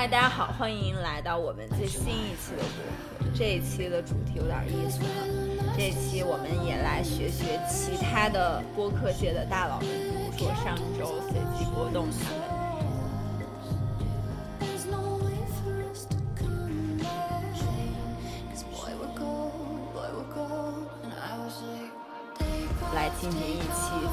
[0.00, 3.32] 嗨，大家好，欢迎来到我们最新一期的播客。
[3.34, 5.26] 这一期的主题有点意思哈，
[5.76, 9.88] 这一期我们也来学学其他的播客界的大佬们，
[10.36, 12.58] 比如说上周随机波动他们。
[22.94, 23.66] 来进行一期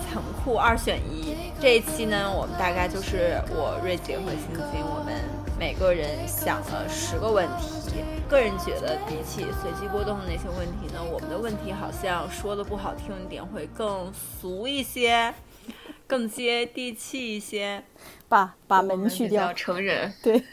[0.10, 1.36] 残酷二选一。
[1.62, 5.22] 这一期呢，我们大概就是我瑞姐和星星，我们
[5.58, 8.04] 每个人想了十个问题。
[8.28, 15.34] 个人觉得，比起随机波动的那些问题呢，我们的问题好像说的不好听一点，会更俗一些，
[16.08, 17.84] 更接地气一些。
[18.28, 20.12] 把把门去掉，成人。
[20.24, 20.44] 对，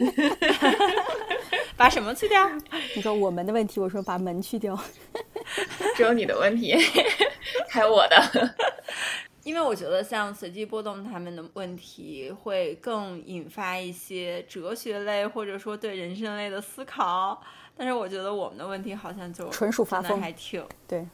[1.77, 2.48] 把什么去掉？
[2.94, 4.78] 你说我们的问题，我说把门去掉。
[5.97, 6.77] 只有你的问题，
[7.70, 8.55] 还有我的。
[9.44, 17.42] 因为我觉得像随机波动他们的问题会更引发一些哲学类或者说对人生类的思考，
[17.76, 21.06] 但是我觉得我们的问题好像就纯属发疯，还挺对，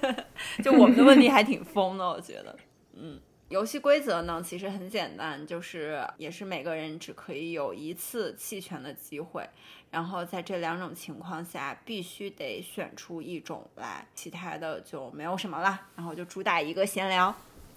[0.64, 2.56] 就我们的问题 还挺疯的，我觉得。
[2.94, 9.46] 嗯，游戏规则呢其实很简单，就是也是每个人只可以有一次弃权的机会。
[9.90, 15.80] 然后在这两种情况下，必须得选出一种来，其他的就没有什么了。
[15.94, 17.34] 然后就主打一个闲聊。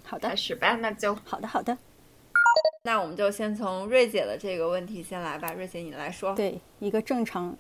[0.09, 1.77] 好的，开始吧，那就好的，好的。
[2.81, 6.33] 那我们就先从瑞姐的这个问题先来吧，瑞姐你来说。
[6.33, 7.55] 对，一个正常，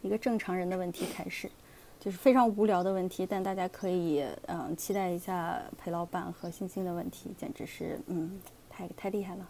[0.00, 1.48] 一个正常人的问题开始，
[2.00, 9.48] 就是非常无聊的问题，但大家可以嗯期待一下裴老板和星星的问题，简直是嗯太太厉害了。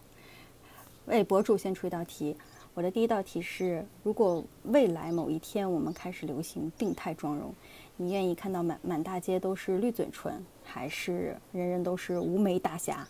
[1.05, 2.37] 为博主先出一道题。
[2.75, 7.51] 我的第一道题是：如果未来某一天我们开始流行病态妆容，
[7.97, 13.05] 你愿意看到满满大街都是绿嘴唇，还是人人都是无眉大侠？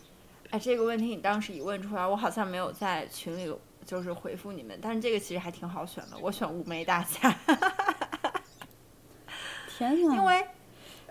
[0.50, 3.52] 哎，这个问题你当时一问出来，我好像没有在群里
[3.84, 7.30] 就是回复你们，但是这个其实还挺好选的，我选无眉大侠。
[9.76, 10.14] 天哪！
[10.14, 10.46] 因为。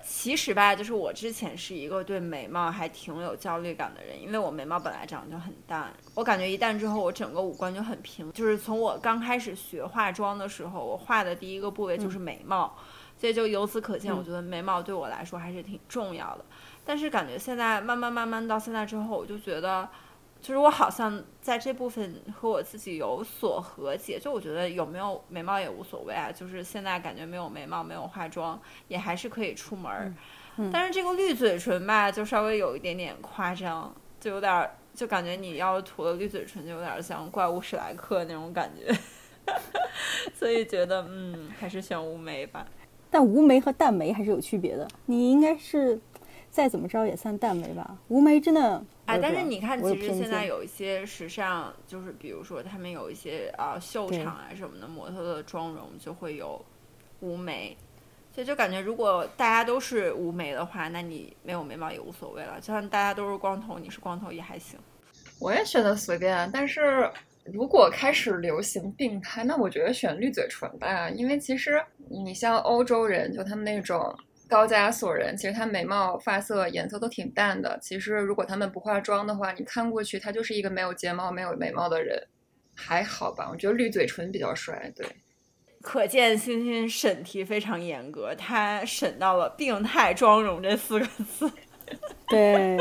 [0.06, 8.30] 其实吧，就是我之前是一个对眉毛还挺有焦虑感的人，因为我眉毛本来长得就很淡，我感觉一淡之后，我整个五官就很平。
[8.34, 12.78] 就是从我刚开始学化妆的时候，我画的第一个部位就是眉毛，
[13.18, 16.46] 所以就由此可见，我觉得眉毛对我来说还是挺重要的。
[16.86, 19.90] 但是感觉现在慢慢慢慢到现在之后，我就觉得。
[20.42, 26.30] 就是我好像在这部分和我自己有所和解，就我觉得有没有眉毛也无所谓啊。
[26.30, 30.14] 就是现在感觉没有眉毛、没有化妆，也还是可以出门儿。
[30.70, 38.94] 但是这个绿嘴唇吧，就稍微有一点点夸张，就有点就感觉你要涂了绿嘴唇，就有点像怪物史莱克那种感觉。
[40.36, 42.66] 所以觉得嗯，还是选乌梅吧。
[43.14, 44.86] 但无眉和淡眉还是有区别的。
[45.06, 45.98] 你应该是。
[46.54, 48.80] 再怎么着也算淡眉吧，无眉真的。
[49.08, 56.64] 哎，但是你看，其实现在有一些时尚，就是比如说他们有一些啊秀场啊什么的，模特的妆容就会有
[57.22, 57.76] 无眉，
[58.32, 62.62] 所以就感觉如果大家都是无眉的话，那你没有眉毛也无所谓了。
[62.62, 64.80] 就算大家都是光头，你是光头也还行。
[65.40, 67.10] 我也觉得随便，但是
[67.46, 74.16] 如果开始流行病态，那我觉得选绿嘴唇吧，因为其实你像欧洲人，就他们那种。
[74.46, 77.80] 高加索人其实他眉毛发色颜色都挺淡的。
[77.82, 82.22] 其实如果他们不化妆的话，你看过去他就是一个没有睫毛、没有眉毛的人，
[82.76, 83.50] 还好吧？
[83.50, 84.92] 我觉得绿嘴唇比较帅。
[84.96, 85.08] 对，
[85.82, 91.52] 可见星星审题非常严格，他审到了“病态妆容”这四个字。
[92.30, 92.78] 对，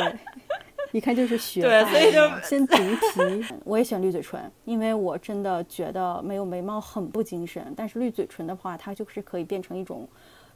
[0.93, 1.63] 一看就是学。
[1.63, 3.45] 对，所以就先 读题。
[3.65, 10.09] 我也选绿嘴唇，因为我真的觉得没有眉毛很不精神，但是绿嘴唇的话，它就是可以变成一种。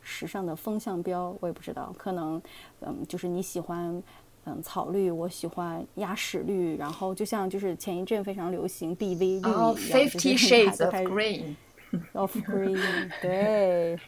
[0.08, 2.41] 时尚的风向标，我也不知道，可能，
[2.78, 4.00] 嗯，就是你喜欢，
[4.44, 13.99] 嗯，草绿，我喜欢鸭屎绿，然后就像就是前一阵非常流行 B V 绿一样，Fifty Shades of Green，of Green，对，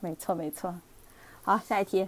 [0.00, 0.74] 没错没错。
[1.42, 2.04] 好，下一题，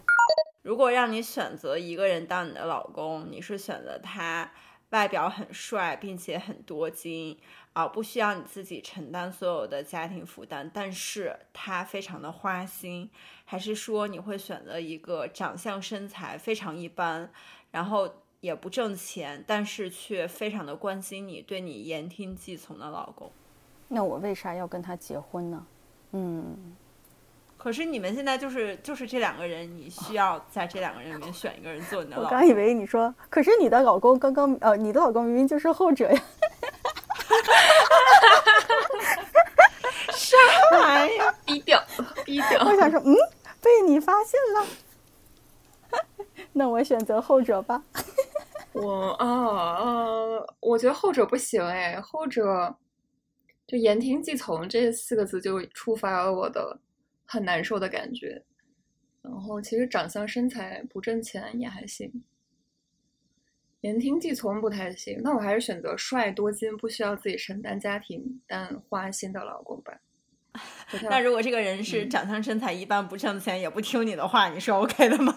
[0.63, 4.51] 如果让你选择一个人当你的老公，你是选择他
[4.91, 7.39] 外表很帅，并且很多金。
[7.73, 13.09] 啊，不需要你自己承担所有的家庭负担，但是他非常的花心，
[13.47, 17.31] 还是说你会选择一个长相身材非常一般，
[17.71, 23.33] 然后也不挣钱，但是却非常的关心你，对你言听计从的老公？
[23.89, 25.67] 那我为啥要跟他结婚呢？
[26.11, 26.77] 嗯，
[27.63, 32.27] 可是你们现在就是就是这两个人，你需要在这两个人里面选一个人做你的老公。
[32.27, 36.23] 我刚以为你说，可是你的老公刚刚呃，你的老公明明就是后者呀。
[40.11, 40.37] 啥
[40.77, 41.33] 玩意儿？
[41.47, 41.81] 低调，
[42.25, 42.65] 低调。
[42.67, 43.15] 我想说，嗯，
[43.61, 44.67] 被你发现了。
[46.53, 47.81] 那我选择后者吧。
[48.73, 52.75] 我啊啊，我觉得后者不行哎，后者
[53.69, 56.77] 就言听计从这四个字就触发了我的
[57.33, 58.43] 很难受的感觉。
[59.23, 62.13] 然后其实长相身材不挣钱也还行，
[63.81, 69.99] 言听计从不太行，那我还是选择帅多金不需要自己承担家庭但花心的老公吧。
[71.09, 75.33] 那如果这个人是长相身材一般不挣钱也不听你的话，你是 OK 的吗？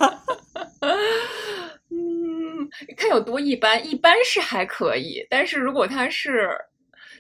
[1.90, 6.50] 嗯，看有多一般，一般是还可以，但是如果他是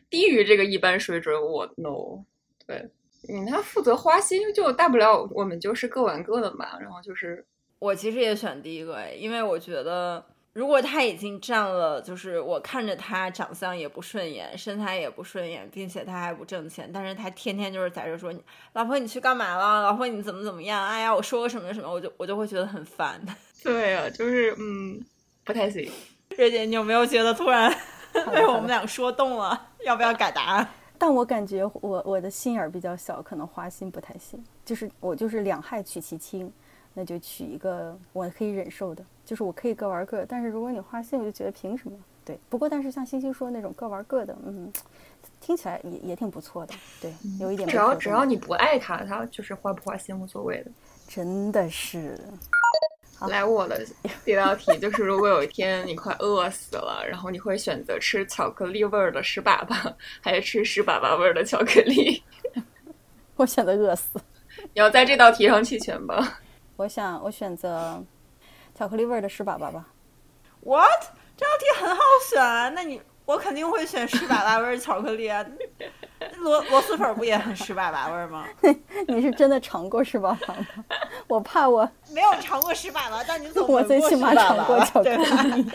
[0.09, 2.25] 低于这个一般水准，我 no。
[2.67, 2.89] 对，
[3.29, 6.77] 嗯，他负责花心，就大不了我们就是各玩各的嘛。
[6.79, 7.45] 然后就是
[7.79, 18.33] 我其实也选第一个，因为我觉得如果他已经占了，就是我看着他长相也不顺眼，身材也不顺眼，并且他还不挣钱，但是他天天就是在这说，
[18.73, 19.83] 老婆你去干嘛了？
[19.83, 20.85] 老婆你怎么怎么样？
[20.85, 23.21] 哎呀，我说个什么什么，我就我就会觉得很烦。
[23.63, 25.03] 对呀，就是嗯，
[25.43, 25.91] 不太行。
[26.37, 27.73] 瑞姐，你有没有觉得突然
[28.33, 29.69] 被我们俩说动了？
[29.83, 30.67] 要不要改答案？
[31.05, 34.43] 但我感觉我我的心眼儿比较小，可能花心不太行。
[34.65, 36.51] 就是我就是两害取其轻，
[36.95, 40.25] 那就取一个我可以忍受的，就是我可以各玩各。
[40.25, 41.95] 但是如果你花心，我就觉得凭什么？
[42.25, 42.39] 对。
[42.49, 44.73] 不过但是像星星说那种各玩各的，嗯，
[45.39, 46.73] 听起来也也挺不错的。
[46.99, 47.69] 对，有一点。
[47.69, 50.71] 只要只要你不爱他，他就是花不花心无所谓的。
[51.07, 52.19] 真的是。
[53.21, 53.85] 来我的
[54.23, 62.21] 第一道题 就是：如果有一天你快饿死了，然后你会选择吃巧克力味儿的屎粑粑，还是吃屎粑粑味儿的巧克力？
[63.35, 64.19] 我选择饿死。
[64.73, 66.39] 你要在这道题上弃权吧？
[66.75, 68.03] 我想我选择
[68.73, 69.87] 巧克力味儿的屎粑粑吧。
[70.61, 71.01] What？
[71.37, 75.45] 这道题很好选，那你我肯定会选屎粑粑味儿巧克力啊。
[76.39, 78.45] 螺螺蛳粉不也很湿粑粑味儿吗？
[79.07, 80.65] 你是真的尝过湿粑粑吗？
[81.27, 85.09] 我怕我没有尝过湿粑粑，但你总我最起码尝过巧克
[85.55, 85.65] 力。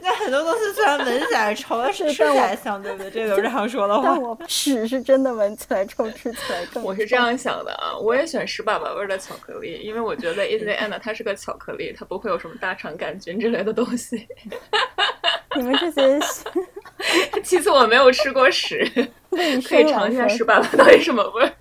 [0.00, 3.10] 那很多东西虽然闻起来臭，但是吃起来香，对不对？
[3.10, 4.02] 这都是常说的话。
[4.04, 6.82] 但我屎是真的闻起来臭，吃起来更。
[6.82, 14.26] 我是这样想的啊，我也选屎粑粑味的巧克力，因为我觉得 in the end 它是个巧克力，它不会有什么大肠杆菌之类的东西。
[15.56, 16.18] 你们这些。
[17.44, 18.84] 其次，我没有吃过屎，
[19.30, 21.52] 可以尝一下屎粑粑到底什么味儿。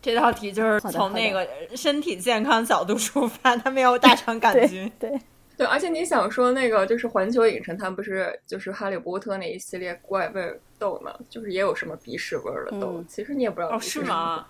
[0.00, 4.90] 这道题就是从那个身体健康角度出发，它没有大肠杆菌。
[4.98, 5.12] 对
[5.56, 11.14] 对，而且你想说那个就是环球影城，它不是就是哈利波特那一系列怪味豆嘛？
[11.28, 14.46] 就是也有什么鼻屎味儿的豆，其实你也不知道是吗？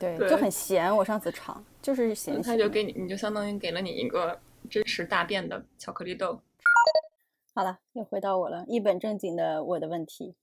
[0.00, 0.94] 对，就很咸。
[0.94, 4.36] 我上次尝就是咸，他就给你，你就相当于给了你一个
[4.68, 6.40] 真实大便的巧克力豆。
[7.58, 8.66] 好了，又回到我了。
[8.68, 10.36] 一本正经的我的问题：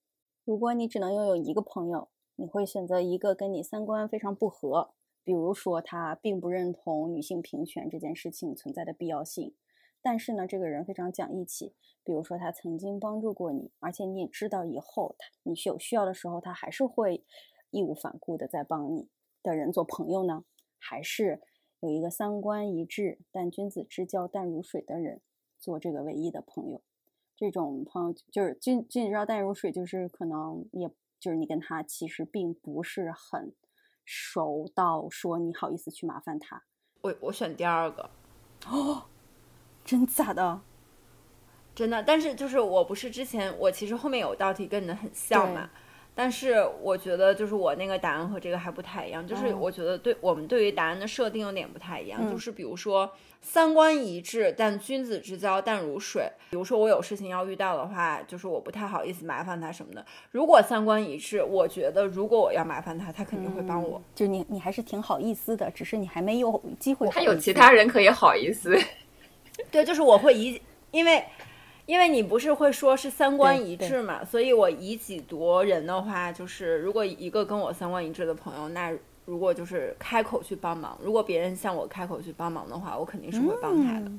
[0.43, 9.53] 如果你只能拥有一个朋友，你会选择一个跟你三观非常不合，比如说他并不认同女性平权这件事情存在的必要性，
[10.01, 17.23] 但是呢，这个人非常讲义气，比如说他曾经帮助过你，而且你也知道以后他你有需要的时候，他还是会
[17.69, 19.07] 义无反顾的在帮你
[19.43, 20.45] 的人做朋友呢？
[20.79, 21.43] 还是
[21.79, 25.21] 有一个三观一致但君子之交淡如水的人
[25.59, 26.81] 做这个唯一的朋友？
[27.51, 30.87] 这种朋友就是君君子之交淡如水，就是可能也
[31.19, 33.53] 就是你跟他其实并不是很
[34.05, 36.63] 熟到说你好意思去麻烦他。
[37.01, 38.09] 我我选第二个，
[38.67, 39.03] 哦，
[39.83, 40.61] 真假的？
[41.75, 45.69] 真的，但是就是我不是之前我其实后面有道题跟你的很像嘛。
[46.15, 49.25] 但是我觉得，就是我那个答案和这个还不太一样。
[49.27, 52.31] 就是我觉得，对我们对于答案的设定有点不太一样。
[52.31, 56.31] 就是比如说，三观一致，但君子之交淡如水。
[56.51, 60.05] 比如说，我有事情要遇到的话，就是我不太好意思麻烦他什么的。
[60.29, 63.99] 如果三观一致，我觉得如果我要麻烦他，他肯定会帮我。
[64.13, 67.07] 就你，你还是挺好意思的，只是你还没有机会。
[67.09, 68.77] 他有其他人可以好意思。
[69.71, 71.23] 对，就是我会一，因为。
[71.85, 78.93] 因为你不是会说是三观一致嘛，所以我以己度人的话，就是如果一个跟我三观一致的朋友，那
[79.25, 84.11] 如果就是开口去帮忙，如果别人向我开口去帮忙的话，我肯定是会帮他的。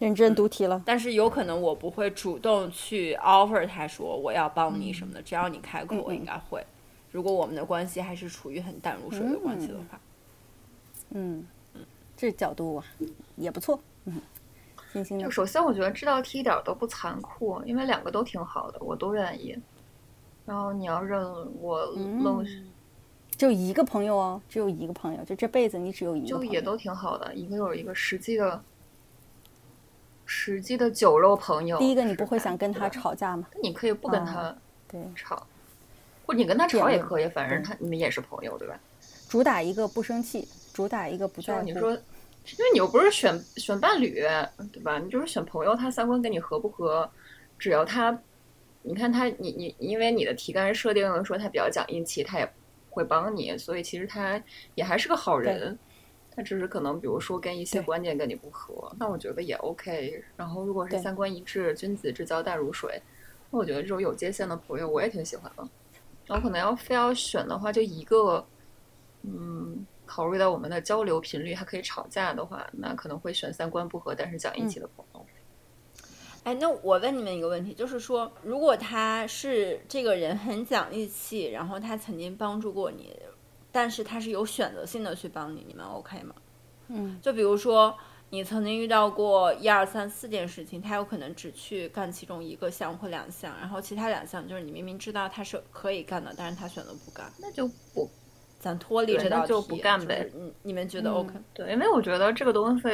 [0.00, 6.64] 认真读题了，但是有可能我不会主动去 offer 他说我要帮你什么的，只要你开口，我应该会。
[7.10, 10.00] 如果我们的关系还是处于很淡如水的关系的话，
[11.10, 11.80] 嗯嗯，
[12.16, 12.84] 这角度啊
[13.36, 14.20] 也不错，嗯。
[15.04, 19.56] 就首先，我觉得这道题一点都不残酷，因为两个都挺好的，我都愿意。
[20.44, 21.22] 然后你要认
[21.60, 22.46] 我愣，
[23.36, 27.34] 就一个朋友哦，只有一个朋友，就这辈子你只有一个，就也都挺好的。
[27.34, 28.62] 一个有一个实际的、
[30.24, 31.78] 实际的酒肉朋友。
[31.78, 33.46] 第一个，你不会想跟他吵架吗？
[33.62, 34.56] 你可以不跟他
[34.88, 35.46] 对吵，
[36.26, 38.78] 或者你跟他吵也可以，反正他你们也是朋友，对吧？
[39.28, 41.62] 主打一个不生气，主打一个不在乎。
[41.62, 41.96] 你说。
[42.44, 44.22] 因为你又不是选选伴侣，
[44.72, 44.98] 对吧？
[44.98, 47.08] 你就是选朋友，他三观跟你合不合？
[47.58, 48.18] 只要他
[48.82, 52.52] 你看他，你你因为你的题干设定了说他比较讲义气，他也
[52.90, 54.42] 会帮你，所以其实他
[54.74, 55.78] 也还是个好人。
[56.34, 60.22] 他只是可能比如说跟一些观念跟你不合，那我觉得也 OK。
[60.36, 63.02] 然后如果是三观一致，君子之交淡如水，
[63.50, 65.68] 那我觉得这种有界限的朋友我也挺喜欢的。
[66.26, 68.46] 然后可能要非要选的话，就一个，
[69.22, 75.24] 嗯，考虑到我们的交流频率还可以吵架的话，那可能会选三观不合但是讲义气的朋友。
[76.44, 83.14] 哎，那我问你们一个问题，就是说，如果他是这个人很讲义气，然后他曾经帮助过你，
[83.70, 86.34] 但是他是有选择性的去帮你，你们 OK 吗？
[86.88, 87.94] 嗯，就比如说
[88.30, 98.08] 你曾经遇到过一二三四件事情，他有可能只去干其中一个项或两项，然后其他两项就是你明明知道他是可以干的，但是他选择不干，那就不，
[98.58, 100.28] 咱脱离这道题，就不干呗。
[100.34, 101.34] 你你们觉得 OK？
[101.54, 102.88] 对，因为我觉得这个东西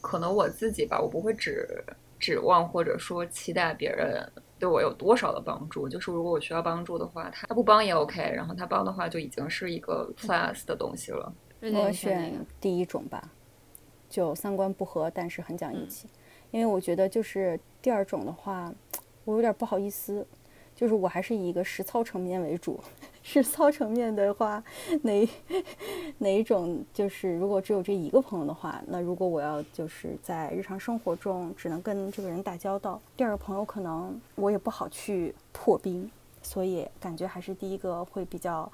[0.00, 1.84] 可能我自己吧，我不会指。
[2.18, 4.24] 指望或者说期待别人
[4.56, 11.34] 对我有多少的帮助，就是如果我需要帮助的话，他不帮也 OK，然后他帮的话就已经是一个 plus 的东西了。
[11.60, 13.28] 我选第一种吧，
[14.08, 16.06] 就三观不合，但是很讲义气，
[16.52, 18.72] 因为我觉得就是第二种的话，
[19.24, 20.24] 我有点不好意思。
[20.82, 22.80] 就是我还是以一个实操层面为主，
[23.22, 24.60] 实操层面的话，
[25.02, 25.28] 哪
[26.18, 36.10] 哪一种就是如果只有这一个朋友的话，那如果我要就是在日常生活中只能跟这个人打交道，第二个朋友可能我也不好去破冰，
[36.42, 38.68] 所以感觉还是第一个会比较，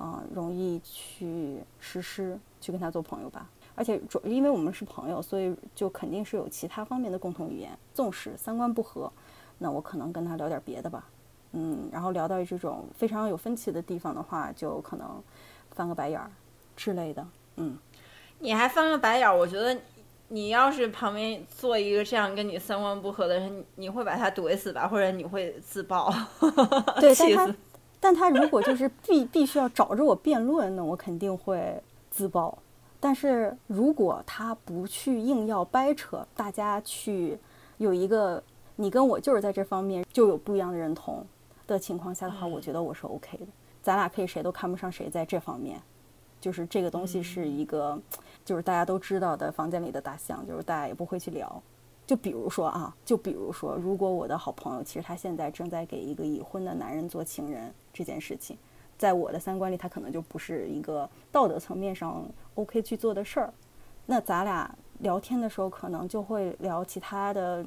[0.00, 3.48] 嗯，容易去实施去跟他做朋友吧。
[3.76, 7.70] 而且主因为我们是朋友，所以就肯定是有其他方面的共同语言。
[7.94, 9.12] 纵使三观不合，
[9.58, 11.08] 那我可能跟他聊点别的吧。
[11.52, 15.22] 嗯，然后聊到这种非常有分歧的地方的话，就可能
[15.70, 16.30] 翻个白眼儿
[16.74, 17.26] 之类的。
[17.56, 17.76] 嗯，
[18.38, 19.36] 你还翻个白眼儿？
[19.36, 19.78] 我觉得
[20.28, 24.88] 你要是旁边坐一个这样跟你三观不合的人，你会把他怼死吧？
[24.88, 26.10] 或者你会自爆？
[26.98, 27.54] 对，但他
[28.00, 31.78] 但他如果就是必必须要找着我辩论，那我肯定会
[32.10, 32.56] 自爆。
[32.98, 37.38] 但是如果他不去硬要掰扯，大家去
[37.76, 38.42] 有一个
[38.76, 41.26] 你跟我就是在这方面就有不一样的认同。
[41.66, 43.46] 的情况下的话，我觉得我是 OK 的。
[43.82, 45.80] 咱俩可以谁都看不上谁，在这方面，
[46.40, 48.00] 就是这个东西是一个，
[48.44, 51.62] 就是大家都知道的房间里的大象，就是大家也不会去聊。
[52.06, 58.56] 就比如说啊，就比如说，如果我的好朋友其实他现在正在给一个已婚的男人做情人这件事情，
[58.96, 63.52] 在我的三观里，他可能就不是一个道德层面上 OK 去做的事儿。
[64.06, 67.64] 那咱俩聊天的时候，可能就会聊其他的。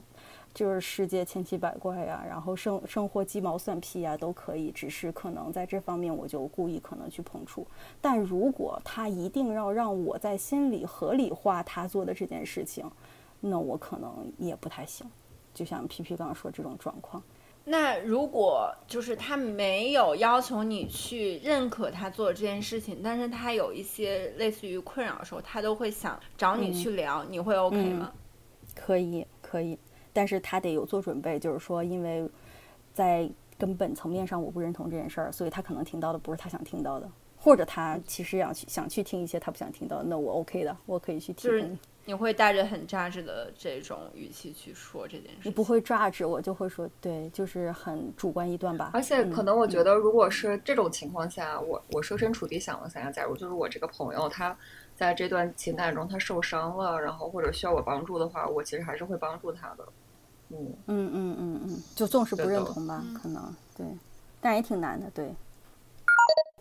[0.55, 7.67] 就是世界千奇百怪呀，然后生生活鸡毛蒜皮呀都可以，只是可能在这方面我就故意可能去碰触。
[7.99, 12.89] 但如果他一定要让我在心里合理化他做的这件事情，
[13.41, 15.05] 那我可能也不太行。
[15.53, 17.21] 就像皮皮刚刚说这种状况，
[17.65, 28.13] 那如果就是他没有要求你去认可他做的这件事情，但是他有一些类似于困扰的时候，他都会想找你去聊，你会 OK 吗？
[28.73, 29.77] 可以，可以。
[30.15, 32.25] 但是他得有做准备，就是说，因为
[32.93, 33.29] 在
[33.59, 41.51] 根本层面上我不认同这件事儿，所以他可能听到的不是他想听到的，或者他其实想去想去听一些他不想听到，那我 OK 的，我可以去听。
[41.51, 41.69] 就是
[42.07, 48.91] 你会带着很扎实的这种语气去说这件事，你不会抓着我就会说，对，就是很主观一段吧。
[48.93, 54.55] 而且可能我觉得，如果是这种情况下，我我设身处地想了想，假如就是我这个朋友他
[54.95, 59.83] 在这段情感中他受伤了，然后或者需要我帮助的话，我其实还是会帮助他的。
[60.49, 63.85] 嗯嗯嗯嗯嗯，就纵使不认同吧，可能对，
[64.39, 65.09] 但也挺难的。
[65.11, 65.33] 对，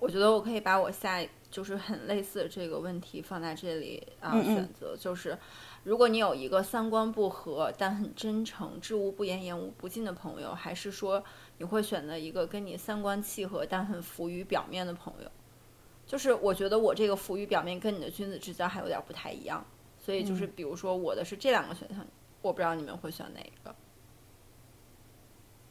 [0.00, 5.38] 我觉得我可以把我下就是很类似的这个问题放在这里啊，选择就是，
[5.84, 11.22] 如果你有一个三观不合但很真诚、知无不言、言无不尽的朋友，还是说
[11.58, 15.30] 你会选择一个跟你三观契合但很浮于表面的朋友？
[16.06, 19.64] 就是我觉得我这个浮于表面跟你的君子之交还有点不太一样，
[20.02, 22.04] 所以就是比如说我的是这两个选项。
[22.44, 23.74] 我不知道你们会选哪一个，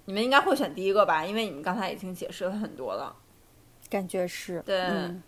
[0.05, 3.15] 你们应该会选第一个吧，因为你们刚才已经解释了很多了，
[3.91, 4.79] 感觉是对，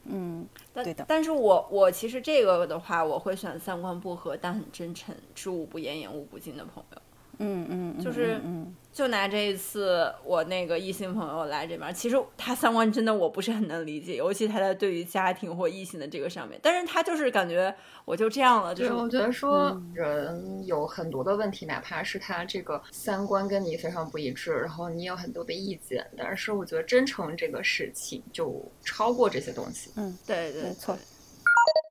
[0.06, 1.06] 嗯，对的。
[1.08, 7.02] 但是我我其实这个的话，我会选三观不合但很真诚、知无不言、言无不尽的朋友。
[7.40, 8.76] 嗯嗯，就是嗯。
[8.96, 17.76] 就拿这一次我那个异性朋友来这边，其实他三观真的我不是很能理解，尤其他在对于家庭或异性的这个上面，但是他就是感觉
[18.06, 29.92] 我就这样了，就是我觉得说人有很多的问题，哪怕是他这个三观跟你非常不一致，然后你有很多的意见，但是我觉得真诚这个事情就超过这些东西。
[29.98, 30.98] 嗯，对对，没错。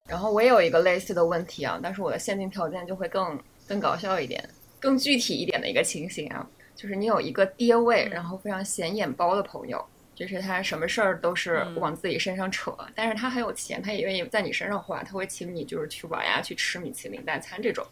[0.09, 4.43] 然后我也有一个类似的问题啊，但是我的限定条件就会更更搞笑一点。
[4.85, 9.83] 更具体一点的一个情形啊，就是你有一个爹味，然后非常显眼包的朋友，
[10.15, 17.83] 就是他什么事儿都是往自己身上扯，但是他很有钱，他也愿意在你身上花，他会请你就是去玩呀，去吃米其林大餐这种。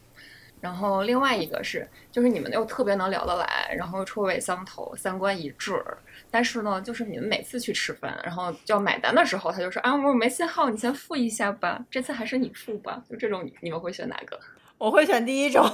[0.61, 5.83] 然后另外一个是，就是你们又特别能聊得来，然后臭味相投，三观一致。
[6.31, 13.03] 但是呢，就是你们每次去吃饭，然后要买单的时候，他就说啊，我没信号，你先付一下吧，这次还是你付吧。
[13.11, 14.39] 就这种，你们会选哪个？
[14.77, 15.69] 我会选第一种。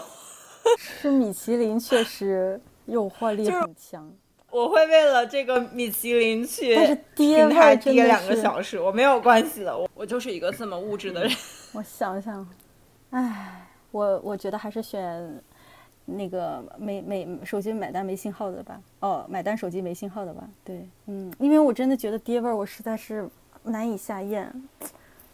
[0.77, 4.13] 吃米其林确实诱惑力很强。
[4.51, 6.75] 我会为了这个米其林去
[7.15, 11.33] 跟他爹两个小时，我没有关系的，我我就是一个这么物质的人。
[11.73, 12.49] 我想想，
[13.11, 13.65] 唉。
[13.91, 15.43] 我我觉得还是选
[16.05, 18.79] 那个没没手机买单没信号的吧。
[19.01, 20.47] 哦，买单手机没信号的吧。
[20.63, 23.27] 对，嗯，因为我真的觉得爹味儿，我实在是
[23.63, 24.53] 难以下咽，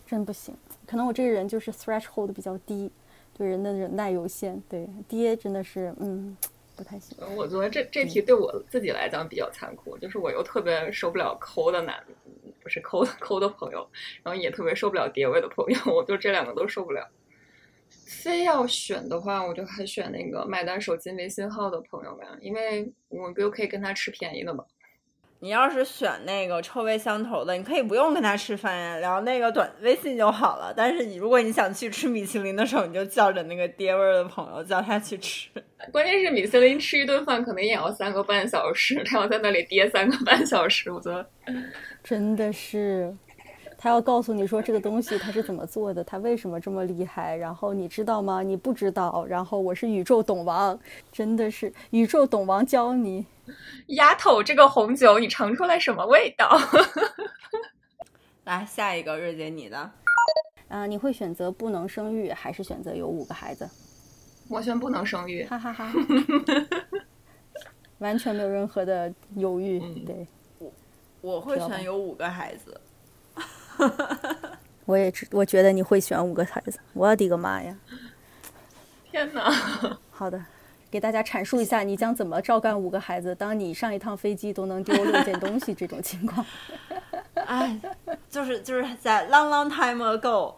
[0.06, 0.54] 真不行。
[0.86, 2.88] 可能我这个人就是 threshold 比较低，
[3.36, 4.62] 对人的忍耐有限。
[4.68, 6.36] 对，爹真的是，嗯，
[6.76, 7.16] 不太行。
[7.36, 12.02] 我觉得这这题对我自己来讲比较残酷，就是我又特别受不了抠的男，
[12.62, 13.86] 不是抠抠的朋友，
[14.22, 17.08] 然后也特别受不了爹味的朋友， 我就这两个都受不了。
[18.06, 24.64] 非要选的话，我就还选那个买单手机没信号的朋友吧，因为我不就可以跟他吃便宜的嘛。
[25.44, 30.72] 你要是选那个臭味相投的，你可以不用跟他吃饭呀，聊那个短微信就好了。
[30.74, 35.50] 但是你如果你想去吃米其林的时候，你就叫着那个爹味儿的朋友叫他去吃。
[35.92, 41.26] 关键是米其林吃一顿饭可能也要三个半小时，他要在那里憋三个半小时，我觉得
[42.02, 43.14] 真的是。
[43.76, 47.36] 他要告诉你说这个东西它是怎么做的，它为什么这么厉害？
[47.36, 48.42] 然后你知道吗？
[48.42, 49.26] 你不知道。
[49.28, 50.80] 然后我是宇宙懂王，
[51.12, 53.26] 真的是宇宙懂王教你。
[53.88, 56.58] 丫头，这个红酒你尝出来什么味道？
[58.44, 59.90] 来下一个，瑞姐你的。
[60.68, 63.68] 啊，你会选择不能生育，还是选择有五个孩子？
[64.48, 65.44] 我选不能生育。
[65.44, 65.92] 哈哈哈。
[67.98, 69.78] 完全没有任何的犹豫。
[70.04, 70.26] 对，
[70.58, 70.72] 我
[71.20, 72.80] 我会选有五个孩子。
[74.84, 76.78] 我也知，我觉得你会选五个孩子。
[76.92, 77.74] 我的个妈呀！
[79.10, 79.50] 天哪！
[80.10, 80.44] 好的，
[80.94, 83.34] 给大家阐述一下，你将怎么照干五个孩子？
[83.34, 86.46] 当你上一趟飞机都能丢六件东西这种情况。
[87.34, 87.76] 哎，
[88.30, 90.54] 就是 就是在 long long time ago，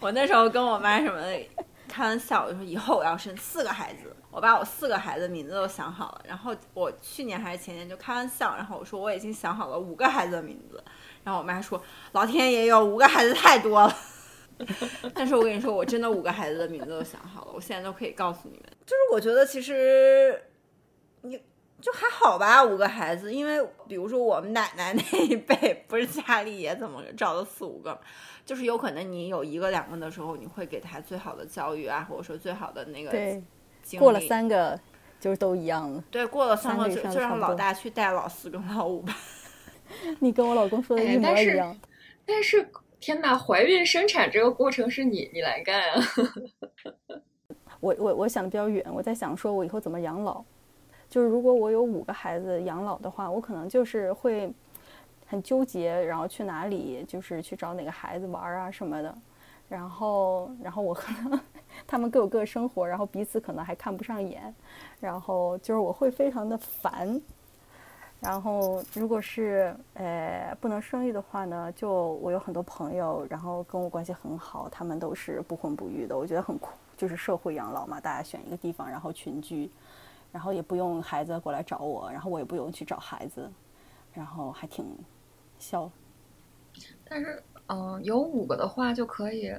[0.00, 1.40] 我那时候跟我妈什么的
[1.86, 6.22] 开玩笑，我说以后我要生四个孩子，我把我四个孩子名字都想好了。
[6.26, 10.82] 然后我去年还是前年就开玩笑，然后我说我已经想好了五个孩子的名字。
[11.22, 13.96] 然后我妈说：“老天爷有五个孩子太多了。”
[15.14, 18.64] 但是我跟你说，我真的五个孩子的名字都想好了，我现在都可以告诉你们。
[18.84, 20.40] 就是我觉得其实
[21.22, 21.40] 你
[21.80, 28.00] 就还好吧，五个孩子，因为比如说我们奶奶那一辈，不是家里也怎么找了四五个，
[28.44, 33.10] 就是有可能你有一个两个的时候，你会给他最好的教育啊，或者说最好的那个。
[33.10, 33.42] 对。
[34.00, 34.76] 过了三个，
[35.20, 36.02] 就是都一样了。
[36.10, 39.16] 对，过了三个就就让老大去带老四跟老五吧。
[40.18, 41.78] 你跟我老公说的一模一样，
[42.24, 46.02] 但是天哪，怀孕生产这个过程是你你来干啊！
[47.80, 50.42] 我我我想的比较远，我在想说我以后怎么养老，
[51.08, 54.50] 就是如果我有五个孩子养老的话，我可能就是会
[55.26, 59.14] 很纠结，然后去哪里，就是去找哪个孩子玩啊什么的，
[59.68, 61.38] 然后然后我可能
[61.86, 64.52] 他们各有各的生活，然后彼此可能还看不上眼，
[64.98, 67.20] 然后就是我会非常的烦。
[68.18, 79.70] 然后，如果是呃不能生育的话呢，就我有很多朋友，然后跟我关系很好，他们都是不婚不育的，我觉得很酷，就是社会养老嘛，大家选一个地方，然后群居，
[80.32, 83.48] 然后也不用孩子过来找我，然后我也不用去找孩子，
[84.12, 84.86] 然后还挺
[85.58, 85.88] 笑。
[87.08, 89.54] 但是，嗯，有五个的话就可以。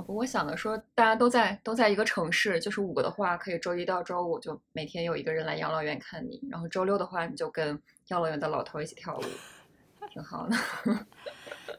[0.00, 9.22] 不，我想的说，大家都在都在一个城市，就是五个的话，可以周一到周五就每天有一个人来养老院看你，然后周六的话，你就跟养老院的老头一起跳舞，
[10.10, 10.56] 挺好的。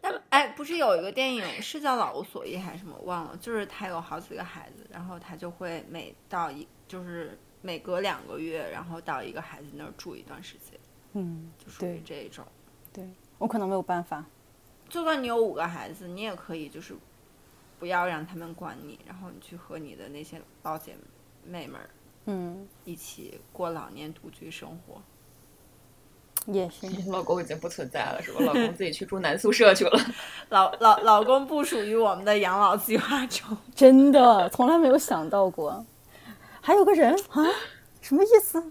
[0.01, 2.97] 那哎，不是有一个电影是叫《老无所依》还是什么？
[3.03, 10.79] 忘了，就是他有好几个孩子，然后他就会每到一就是每隔两个月，然后到一个孩子那儿住一段时间。
[11.13, 12.45] 嗯，就属于这一种。
[12.91, 13.07] 对
[13.37, 14.25] 我可能没有办法。
[14.89, 16.95] 就算你有五个孩子，你也可以就是。
[17.81, 20.95] 不要让他们管你，然后你去和你的那些老姐
[21.43, 21.89] 妹们儿，
[22.25, 25.01] 嗯，一起过老年独居生活。
[26.45, 28.45] 也行，老公已经不存在了，是吧？
[28.45, 29.99] 老公自己去住男宿舍去了。
[30.49, 35.83] 老老老公不属于我们的养老计划中，真的从来没有想到过。
[36.61, 37.41] 还有个人啊，
[37.99, 38.63] 什么意思？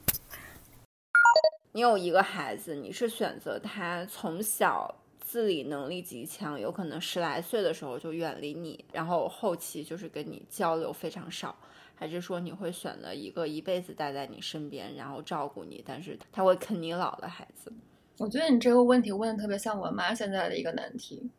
[1.73, 4.95] 你有一个孩子，你是选择他从小。
[5.31, 11.55] 自理能力极强，有可能十来岁的时候就远离你，然后后期就是跟你交流非常少，
[11.95, 17.73] 还是说你会选择一个一辈子待在你身边，然后照顾你，但是他会啃你老的孩子？
[18.19, 21.31] 我觉得你这个问题问的特别像我妈现在的一个难题。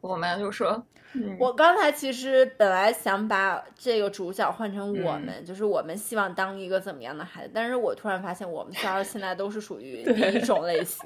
[0.00, 11.04] 我妈就说：“嗯、我刚才其实本来想把这个主角换成我们，就是我们希望当一个怎么样的孩子，但是我突然发现我们仨现在都是属于 第一种类型。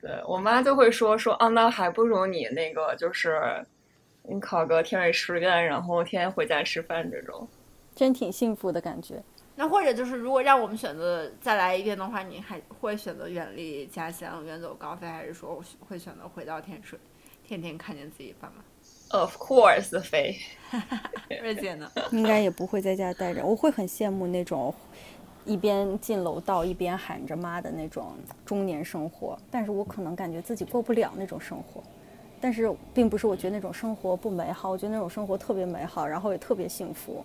[0.00, 3.64] 对我妈就会说说啊，那还不如你那个就是
[4.22, 7.46] 你考个天水师院，然后天天回家吃饭这种，
[7.94, 9.22] 真挺幸福的感觉。
[9.56, 16.98] 那或者就是如果让我们选择再来一遍的话，你还会选择远离家乡、远走高飞，还是说会选择回到天水？”
[17.44, 20.36] 天天看见自己爸妈，Of course，飞。
[21.40, 21.90] 瑞姐呢？
[22.12, 23.42] 应该也不会在家待着。
[23.42, 24.74] 我会很羡慕那种
[25.44, 28.12] 一边进楼道一边喊着妈的那种
[28.44, 31.82] 中年生活，但是我可能感觉自己过不了那种生活。
[32.40, 37.24] 但是并不是我觉得那种生活不美好，我觉得那种生活特别美好，然后也特别幸福。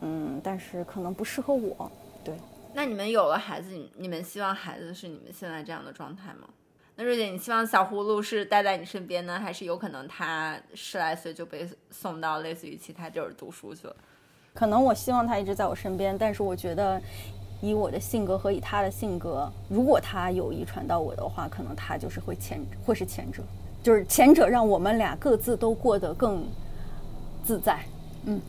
[0.00, 1.90] 嗯，但是可能不适合我。
[2.24, 2.34] 对。
[2.72, 6.48] 那你们有了孩子，你你们希望孩子是你们现在这样的状态吗？
[6.96, 13.96] 那瑞姐，你希望小葫芦是待在你身边呢，还是有可能他十来岁就被送到类似于其他地儿读书去了？
[14.54, 17.00] 可能我希望他一直在我身边，但是我觉得
[17.60, 23.42] 以我的性格和以他的性格，如果他有遗传到我的话，可能他就是会前会是前者，
[23.82, 26.46] 就是前者让我们俩各自都过得更
[27.44, 27.80] 自在。
[28.26, 28.40] 嗯，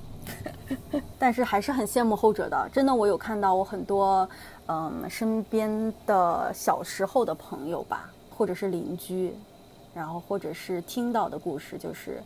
[1.18, 2.70] 但是还是很羡慕后者的。
[2.72, 4.30] 真的，我有看到我很多
[4.68, 8.12] 嗯身边的小时候的朋友吧。
[8.38, 9.34] 或者是邻居，
[9.94, 12.22] 然后或者是听到的故事，就是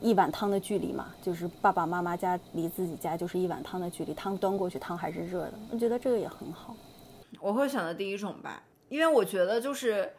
[0.00, 6.76] 一碗汤的距离嘛，就是爸爸妈妈家离自己家就是一碗汤的距离，汤端过去汤还是热的，我觉得这个也很好。
[7.40, 10.12] 我会选择第一种吧，因为我觉得就是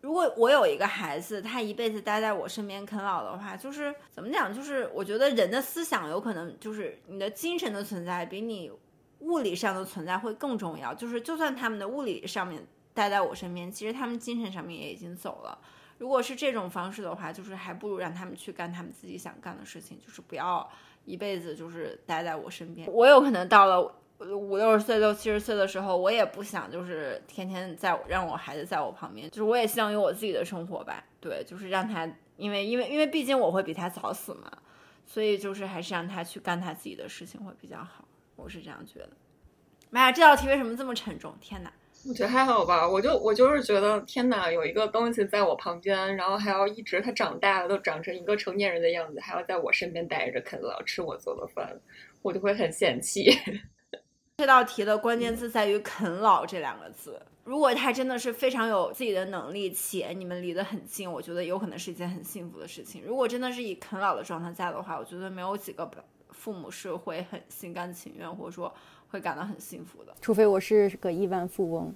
[0.00, 8.70] 如果我有一个孩子，他一辈子待在我身边啃老的话，就是怎么讲，就是我觉得人的思想有可能就是你的精神的存在比你
[9.20, 12.66] 物理上的存在会更重要，就是就算他们的物理上面。
[12.96, 15.58] 待在我身边，其实他们精神上面也已经走了。
[15.98, 20.68] 如果是这种方式的话，就是还不如让他们去干他们自己想干的事情，就是不要
[21.04, 22.86] 一辈子就是待在我身边。
[22.92, 31.02] 我有可能到了五六十岁、六七十岁的时候，我也不想就是天天在让我孩子在我旁边，就是我也希望有我自己的生活吧。
[31.20, 32.06] 对，就是让他，
[32.36, 34.50] 因为因为因为毕竟我会比他早死嘛，
[35.06, 38.06] 所以就是还是让他去干他自己的事情会比较好。
[38.36, 39.10] 我是这样觉得。
[39.88, 41.34] 妈呀，这道题为什么这么沉重？
[41.40, 41.72] 天哪！
[42.08, 51.76] 我觉得还好吧，我就我就是觉得天哪，有一个东西在我旁边，然后还要一直它长大了都长成一个成年人的样子，还要在我身边待着啃老吃我做的饭，
[52.22, 53.30] 我就会很嫌弃。
[54.38, 57.20] 这道题的关键字在于“啃老”这两个字。
[57.42, 63.02] 如果他真的是非常有自己的能力，且你们离得很近，我觉得有可能是一件很幸福的事情。
[63.04, 65.90] 如果真的是以啃老的状态在的话，我觉得没有几个
[66.30, 68.72] 父母是会很心甘情愿，或者说。
[69.08, 71.94] 会感到很幸福的，除非我是个亿万富翁，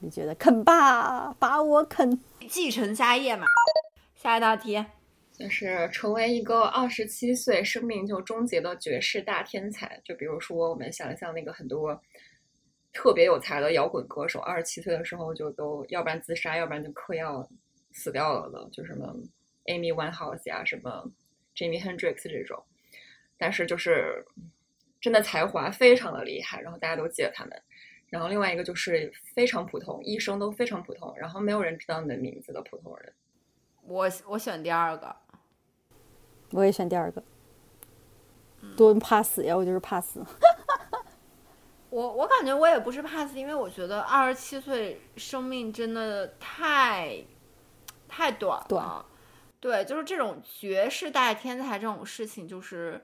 [0.00, 3.46] 你觉得啃吧，把我啃，继承家业嘛。
[4.14, 4.84] 下一道题，
[5.32, 10.00] 就是成为一个二十七岁生命就终结的绝世大天才。
[10.04, 11.98] 就比如说，我们想象那个很多
[12.92, 17.48] 特别有才的摇滚歌手，二十七岁的时候就都要不然自杀，要不然就嗑药
[17.92, 19.14] 死掉了的，就什么
[19.66, 21.10] Amy Winehouse 呀，什么
[21.54, 22.62] Jimmy Hendrix 这种。
[23.38, 24.26] 但是就是。
[25.00, 27.62] 真的才华非常的厉害，然后大家都记得他们。
[28.10, 33.12] 然后另外一个就是非常普通，一生都非常普通，然后没有人知道你的名字的普通人。
[33.82, 35.16] 我我选第二个，
[36.50, 37.22] 我也选第二个。
[38.76, 39.56] 多怕死呀！
[39.56, 40.22] 我就是怕死。
[41.88, 47.24] 我我感觉我也不是怕死，因为我觉得二十七岁生命真的太
[48.06, 49.06] 太短了。
[49.60, 53.00] 对，就是这种绝世大天才这种事情，就是。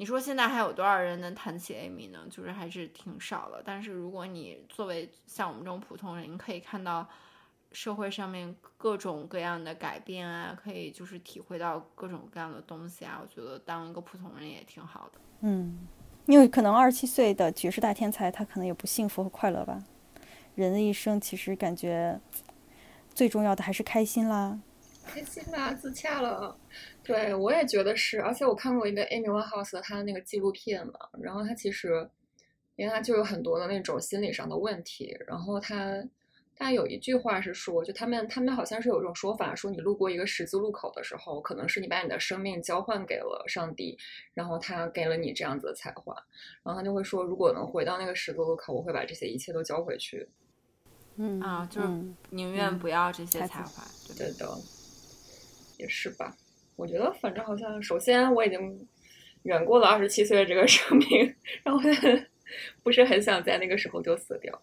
[0.00, 2.20] 你说现在还有多少人能谈起 Amy 呢？
[2.30, 3.60] 就是还是挺少的。
[3.64, 7.04] 但是如果你作为像我们这种普通人，你可以看到
[7.72, 13.20] 社会上面各种各样的改变啊，可以就是体会到各种各样的东西啊。
[13.20, 15.18] 我觉得当一个普通人也挺好的。
[15.40, 15.76] 嗯，
[16.26, 19.82] 因为可能二十七岁的绝世大天才，他可能也不幸福和快乐吧。
[20.54, 22.20] 人的一生其实感觉
[23.12, 24.60] 最重要的还是开心啦。
[25.08, 26.54] 开心吧，自洽了。
[27.02, 28.20] 对，我也觉得是。
[28.20, 32.08] 而且我看过一个 Amy Winehouse 的他的那个纪录片嘛，然后他其实，
[32.76, 35.16] 因为他就有很多的那种心理上的问题。
[35.26, 36.04] 然后他，
[36.54, 43.96] 他有一句话是说，就他们他们好像是有一种说法，说你路过一个十字路口的时候，可能是你把你的生命交换给了上帝，
[44.34, 46.14] 然后他给了你这样子的才华。
[46.62, 50.28] 然后他就会说，如果能回到那个十字路口，我会把这些一切都交回去。
[51.16, 51.88] 嗯啊，就是
[52.30, 53.82] 宁愿不要这些才华，
[54.16, 54.46] 对的。
[55.78, 56.36] 也是吧，
[56.76, 58.86] 我觉得反正好像，首先我已经
[59.44, 61.80] 远过了二十七岁的这个生命，然后
[62.82, 64.60] 不是很想在那个时候就死掉，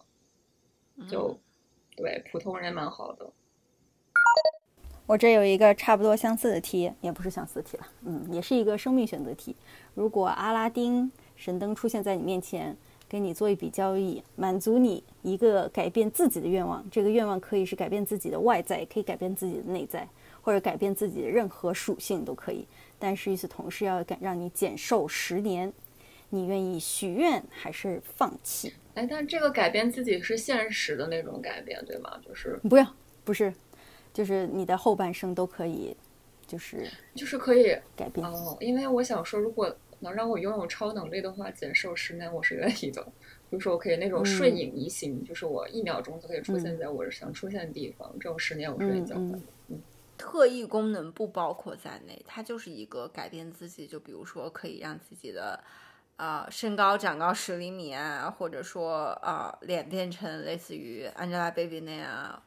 [1.08, 1.36] 就
[1.96, 3.28] 对普通人蛮好的。
[5.06, 9.54] 我这有一个差不多相似的题，也不是相似题了，嗯，也是一个生命选择题。
[9.94, 12.76] 如果阿拉丁神灯出现在你面前，
[13.08, 20.08] 给你做一笔交易，满足你一个改变自己的愿望，这个愿望可以是改变自己的外在，也可以改变自己的内在，
[20.46, 22.64] 或者改变自己的任何属性都可以。
[23.00, 25.72] 但是与此同时，要敢让你减寿十年，
[26.30, 28.72] 你愿意许愿还是放弃？
[28.94, 32.16] 哎，但这个改变自己是现实的那种改变，对吗？
[32.24, 32.86] 就是不要，
[33.24, 33.52] 不是，
[34.14, 35.96] 就是你的后半生都可以，
[36.46, 38.24] 就是就是可以改变。
[38.24, 43.02] 哦，因为我想说，如果能让我拥有超能力的话，减寿十年我是愿意的。
[43.50, 49.38] 比如说，我可以那种瞬影移形，就是我一秒钟就可以出现在我想出现的地方，这种十年我是愿意交换的。
[49.38, 49.42] 嗯。
[50.18, 55.62] 特异功能不包括在内，它就是一个改变自己，就比如说可以让自己的，
[56.16, 62.42] 呃，身高长高十厘米啊，或者说啊，脸变成类似于 Angelababy 那样，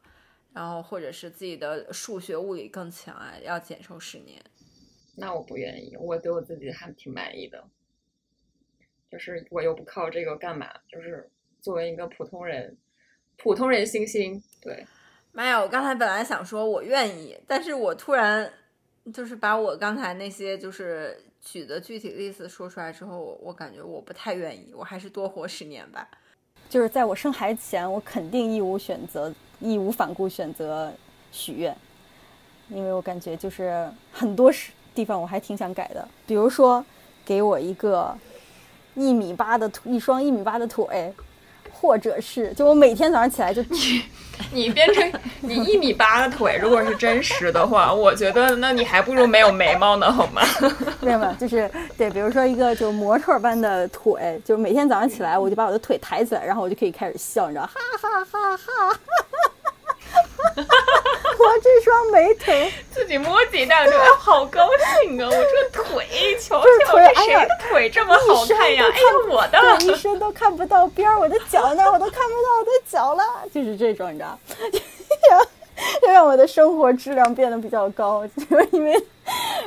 [0.54, 4.44] 然后或者是自己的数学物理更强啊，要减寿十年。
[5.16, 7.64] 那我不愿意，我对我自己还挺满意的，
[9.12, 11.30] 就是我又不靠这个干嘛，就是
[11.62, 12.78] 作为一个普通人，
[13.38, 14.86] 普通人星星，对。
[15.40, 15.58] 妈呀！
[15.58, 18.52] 我刚才本来想说我愿意，但是我突然
[19.14, 26.06] 就是把我刚才那些就是举的具体例子说出来之后，我我感觉我不太愿意，我还是多活十年吧。
[26.68, 30.92] 就是在我生孩子前，我肯定义无选择、义无反顾选择
[31.32, 31.74] 许愿，
[32.68, 36.86] 因为我感觉就是很多时地方我还挺想改的，比如说
[37.24, 38.14] 给我一个
[38.94, 41.14] 一米八的腿，一双一米八的腿。
[41.80, 44.04] 或者是，就我每天早上起来就 你，
[44.52, 50.42] 你变成你一米八的腿，如果是真实的话，我觉得那你还不如没有眉毛呢，好吗？
[51.00, 59.00] 没有没有，就是对，比如说一个就模特般的腿，就每天早上起来我就把我的腿抬起来，然后我就可以开始笑，你知道，哈哈哈哈。
[60.56, 60.62] 我
[61.62, 64.68] 这双美腿，自己摸几下就好高
[65.04, 65.28] 兴啊！
[65.28, 66.66] 我这 腿，瞧瞧
[66.98, 68.84] 这谁的腿这么好看呀？
[68.86, 73.24] 哎呀，我的，一身都看不到边儿，我的脚呢，我都看不到我的脚了，
[73.54, 74.40] 就是这种，你知道，
[76.02, 78.94] 就让我的生活质量变得比较高， 就是因为，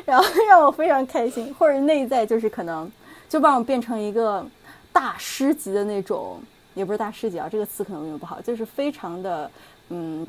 [0.05, 2.91] 然后让我非常开心，或者内在就是可能
[3.29, 4.45] 就把我变成一个
[4.93, 6.41] 大师级的那种，
[6.75, 9.51] 也不是大师级啊，这个词可能用的不好，就是非常的。
[9.95, 10.27] 嗯，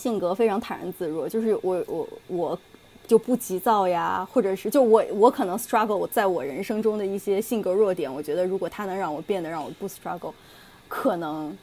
[0.00, 2.58] 性格非常坦然自若，就是我我我
[3.06, 10.32] 就不急躁呀，或者是就我我可能 struggle 在我人生中的一些性格弱点，我觉得如果他能让我变得让我不 struggle，
[10.88, 11.54] 可能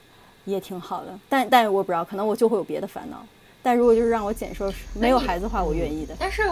[0.46, 1.20] 也挺好的。
[1.28, 3.26] 但但我不知道，可能我就会有别的烦恼。
[3.64, 6.16] 但如果就是让我减寿，没有孩子的话，我愿意的。
[6.20, 6.44] 但是。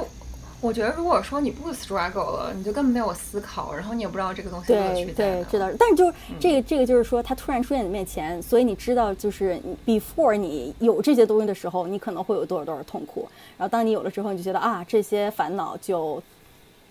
[0.61, 5.35] 我觉得，如果说你不 struggle 了，你就根本没有思考，然后你也不知道这个东西乐趣在哪。
[5.35, 5.69] 对，知道。
[5.77, 13.27] 但是就是这个，这个就是说，它突然出现你面前，所以你知道，就是 before 你有这些东西的时候，你可能会有多少多少痛苦。
[13.57, 16.21] 然后当你有了之后，你就觉得啊，这些烦恼就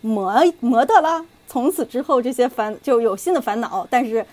[0.01, 1.25] 没没得了。
[1.49, 4.25] 从此之后，这些烦就有新的烦恼，但是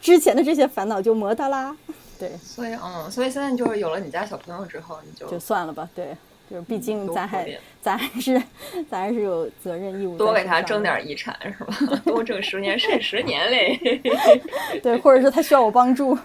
[0.00, 1.76] 之前的这些烦恼就没得啦。
[2.18, 2.36] 对。
[2.38, 5.88] 所以，嗯，所以现在就是有了你家小朋友之后，你就就算了吧。
[5.94, 6.16] 对。
[6.50, 7.46] 就是毕竟咱还
[7.80, 8.42] 咱还是
[8.88, 12.02] 咱还是有责任义务，多给他挣点遗产是吧？
[12.04, 14.00] 多挣十年剩十年嘞。
[14.82, 16.16] 对，或者是他需要我帮助，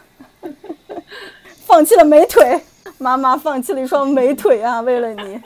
[1.65, 2.61] 放弃了美腿，
[2.97, 5.41] 妈妈放弃了一双美腿啊，为了你。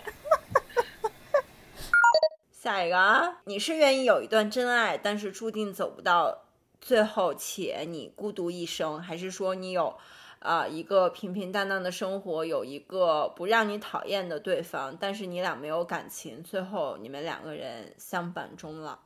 [2.52, 6.44] 下一个啊，你是愿意有一段真爱，但是注定走不到
[6.80, 9.96] 最后，且你孤独一生，还是说你有？
[10.40, 18.98] 啊，一个平平淡淡的生活，有一个不让你讨厌的对方，但是你俩没有感情，最后你们两个人相伴终老。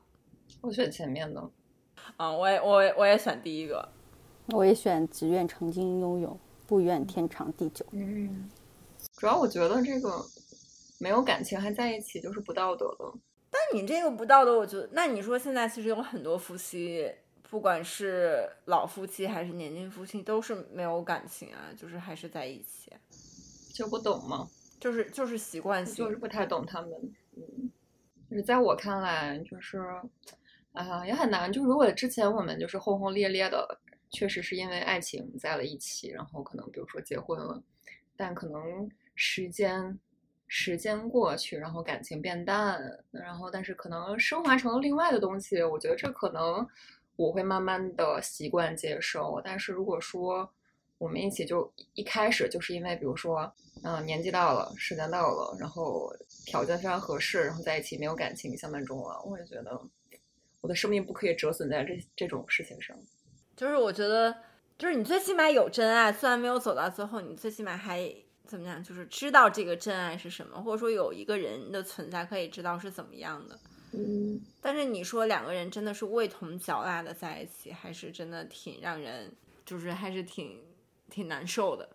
[0.62, 1.50] 我选前面的。
[2.18, 3.88] 啊，我也，我也，我也选第一个。
[4.48, 7.86] 我也选只愿曾经拥有，不愿天长地久。
[7.92, 8.50] 嗯，
[9.16, 10.22] 主要我觉得这个
[11.00, 13.06] 没有感情还在一起就是不道德的。
[13.50, 17.10] 但你这个不道德，我觉得，那你说现在其实有很多夫妻。
[17.52, 22.90] 不管是老夫妻还是年轻夫妻，都是没有感情啊，就是还是在一起，
[23.74, 24.48] 就不懂吗？
[24.80, 26.90] 就是就是习惯性，就是不太懂他们。
[27.36, 27.70] 嗯，
[28.30, 29.80] 就是在我看来，就是，
[30.72, 31.52] 啊，也很难。
[31.52, 33.78] 就如果之前我们就是轰轰烈烈的，
[34.12, 37.62] 确实是因为爱情在了一起，然后可能比如说结婚了，
[38.16, 40.00] 但可能时间
[40.48, 46.66] 时间过去，然后感情变淡，然后但是可能升华成了另外的东西，我觉得这可能。
[47.22, 50.50] 我会慢慢的习惯接受，但是如果说
[50.98, 53.52] 我们一起就一开始就是因为，比如说，
[53.84, 56.12] 嗯，年纪到了，时间到了，然后
[56.48, 59.80] 条件非常合适，然后在一起没有感情，相伴终老，我也觉得
[60.62, 62.98] 我的生命不可以折损在这这种事情上。
[63.56, 64.36] 就是我觉得，
[64.80, 68.12] 就是你最起码有真爱，虽然没有走到最后，你最起码还
[68.48, 73.60] 怎么样，就是知道这个真爱是什么，或者说有一个人的存在可以知道是怎么样的。
[73.94, 79.32] 嗯，但是你说两个人真的是味同嚼蜡的在一起，还是真的挺让人，
[79.66, 80.60] 就是还是挺
[81.10, 81.90] 挺难受的。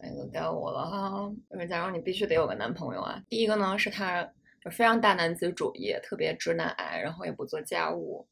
[0.00, 4.22] 那个该我了哈，就是假如你必须得有个男朋友啊，第一个呢是他
[4.62, 8.24] 就非常大男子主义，特别直男癌，然后也不做家务。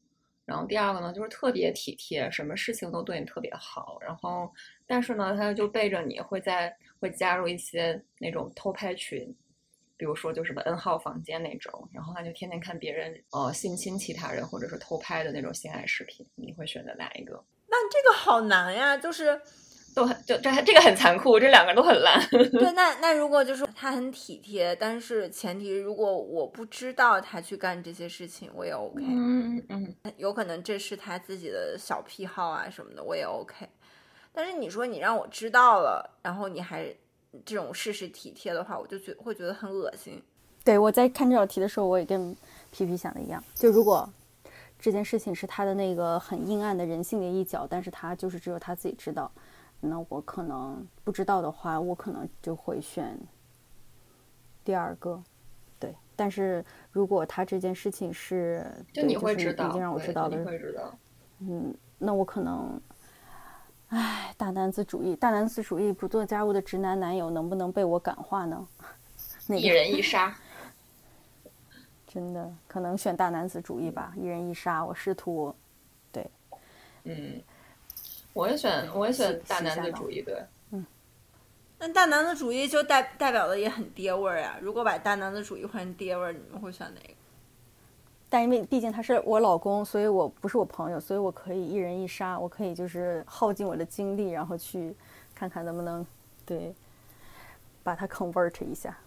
[0.45, 3.97] 然后第二个呢，就是特别体贴，什么事情都对你特别好。
[3.99, 4.49] 然后，
[4.85, 9.35] 但是呢，他就背着你会在会加入一些那种偷拍群，
[9.97, 11.89] 比如说就什么 N 号房间那种。
[11.91, 16.25] 然后他就天天看别人呃性侵其他人或者是偷拍的那种性爱视频。
[16.35, 17.43] 你会选择哪一个？
[17.69, 19.39] 那这个好难呀，就是
[19.93, 22.17] 都很就这这个很残酷，这两个都很烂。
[22.29, 29.03] 对，那那如果就是他很体贴，但是前提如果我不知道他去干这些事情，我也 OK。
[29.03, 33.67] 嗯嗯，有可能这是他自己的小癖好啊什么的，我也 OK。
[34.31, 36.95] 但是你说你让我知道了，然后你还
[37.45, 40.21] 这种事事体贴的话，我就觉会觉得很恶心。
[40.63, 42.35] 对我在看这道题的时候，我也跟
[42.71, 44.07] 皮皮想的一样，就如果
[44.79, 49.31] 这件事情是他的那个很阴暗的人性的一角，但是他就是只有他自己知道，
[49.79, 53.17] 那我可能不知道的话，我可能就会选
[54.63, 55.23] 第二个。
[55.79, 60.97] 对，但是如果他这件事情是就对你会知道，是已经让我知道的你，会知道。
[61.39, 62.81] 嗯，那我可能，
[63.89, 68.67] 唉，大男子主义，大男子主义不做家务的直男男友能不能被我感化呢？
[69.47, 70.35] 那个一人一杀，
[72.07, 74.83] 真的可能选大男子主义吧，一人一杀。
[74.83, 75.55] 我试图，
[76.11, 76.29] 对
[77.05, 77.41] 嗯，
[78.33, 80.43] 我也选，我也选大男子主义，对。
[81.79, 84.57] 那大男子主义就代代表的也很爹味儿呀。
[84.59, 87.13] 如果把大男子主义换成爹味儿，你们会选哪个？
[88.29, 94.95] 但因为毕竟他是我老公，所以我不是我朋友，所以我可以一人一杀，我可以就是耗尽我的精力，然后去
[95.33, 96.05] 看看能不能
[96.45, 96.73] 对
[97.83, 98.97] 把他 convert 一下。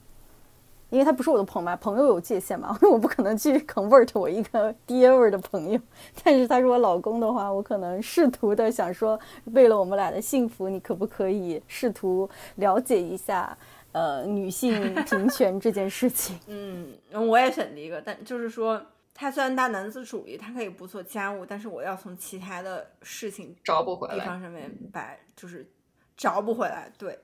[0.88, 5.80] 因为他不是我的朋友嘛，朋友有界限嘛， 我不可能去 convert 我一个爹味儿的朋友。
[6.24, 13.56] 但是他是我老公的话，我可能试图的想说，为了我们俩的幸福，你可不可以试图了解一下，
[13.92, 16.36] 呃，女性平权这件事情？
[16.48, 16.88] 嗯，
[17.28, 18.82] 我也选第一个，但就是说，
[19.20, 25.70] 他虽然大男子主义，他可以不做家务，但是我要从其他的事情找不回来地方上面把就是
[26.16, 26.90] 找不回来。
[26.96, 27.18] 对，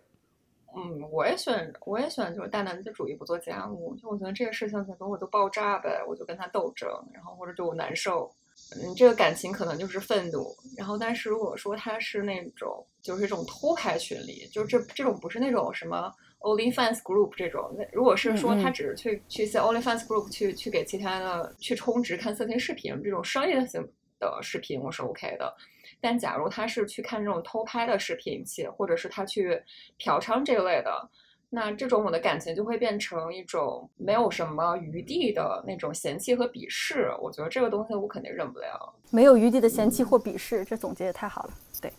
[0.76, 3.96] 嗯，我也选，我也选，就是大男子主义不做家务。
[3.96, 8.30] 就我觉得这个事情，可能我就爆炸呗，我就跟他斗争，然后或者就我难受。
[8.74, 10.54] 嗯，这个感情可能就是愤怒。
[10.76, 16.12] 然后，但是如果说他是那种，就是一种偷拍群里，就这这种不是那种什么
[16.46, 17.74] OnlyFans group 这种。
[17.76, 23.82] 那如果是说他只是去去一些 OnlyFans group 去去给其他的去充值看色情视频这种商业性
[24.20, 25.52] 的视频，我是 OK 的。
[26.00, 29.60] 但假如他是去看这种偷拍的视频，且或者是他去
[29.98, 31.10] 嫖娼这类的，
[31.50, 37.10] 那这种我的感情就会变成一种没有什么余地的那种嫌弃和鄙视。
[37.20, 38.94] 我觉得这个东西我肯定忍不了。
[39.10, 41.50] 没有余地的嫌弃或鄙视，这总结也太好了。
[41.80, 41.92] 对，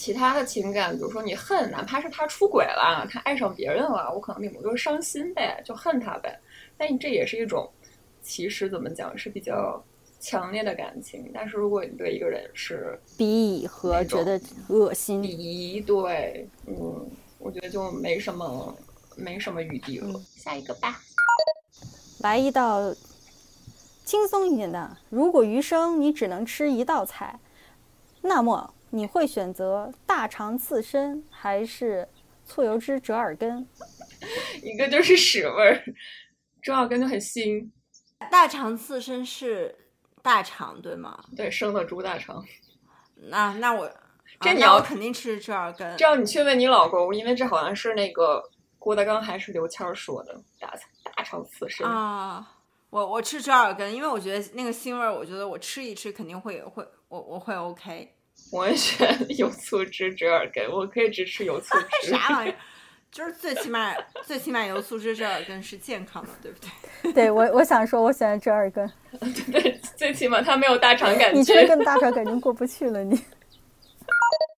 [0.00, 6.40] 其他的情感，比如说你恨，哪怕是他出轨了，他爱上别人了，我可能顶多就是伤心呗，就恨他呗。
[6.78, 7.70] 但你这也是一种，
[8.22, 9.84] 其实怎么讲是比较
[10.18, 11.30] 强烈的感情。
[11.34, 18.74] 但是如果你对一个人是鄙夷和觉得恶心鄙，夷，对，嗯，我觉得就没什么
[19.16, 20.08] 没什么余地了。
[20.08, 20.98] 嗯下一个吧。
[22.20, 22.90] 来一道
[24.06, 24.96] 轻松一点的。
[25.10, 27.38] 如果余生你只能吃一道菜，
[28.22, 32.08] 那么你会选择大肠刺身还是
[32.44, 33.66] 醋油汁折耳根？
[34.62, 35.82] 一个就是屎味儿，
[36.60, 37.68] 折耳根就很腥，
[38.30, 39.74] 大肠刺身是
[40.22, 41.24] 大肠对吗？
[41.36, 42.44] 对，生的猪大肠。
[43.14, 43.90] 那那我
[44.40, 46.04] 这你要肯定吃折耳根这。
[46.04, 48.42] 样你去问你老公，因为这好像是那个
[48.78, 50.74] 郭德纲还是刘谦儿说的，大
[51.14, 51.86] 大肠刺身。
[51.86, 52.56] 啊，
[52.90, 58.16] 我我吃折耳根，因为我觉得那个腥味儿，我觉得我吃一吃肯定会会我我会 OK。
[58.50, 62.10] 我也选 有醋汁折耳根，我可以只吃有醋汁。
[62.10, 62.56] 啥玩意儿？
[63.10, 63.92] 就是最起码
[64.24, 66.58] 最起码油醋汁折耳根是健康的，对不
[67.02, 67.12] 对？
[67.12, 68.88] 对我，我想说，我选折耳根。
[69.20, 71.68] 对 对，最起码它没有大肠杆菌你这个。
[71.68, 73.20] 跟大肠杆菌过不去了，你。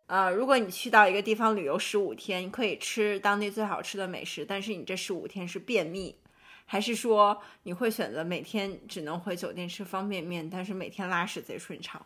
[0.06, 6.14] 呃，如果你去到一个地方旅游十五天，你可以吃当地最好吃的美食，但是你这十五天是便秘，
[6.66, 12.04] 还是说你会选择每天只能回酒店吃方便面，但是每天拉屎贼顺畅？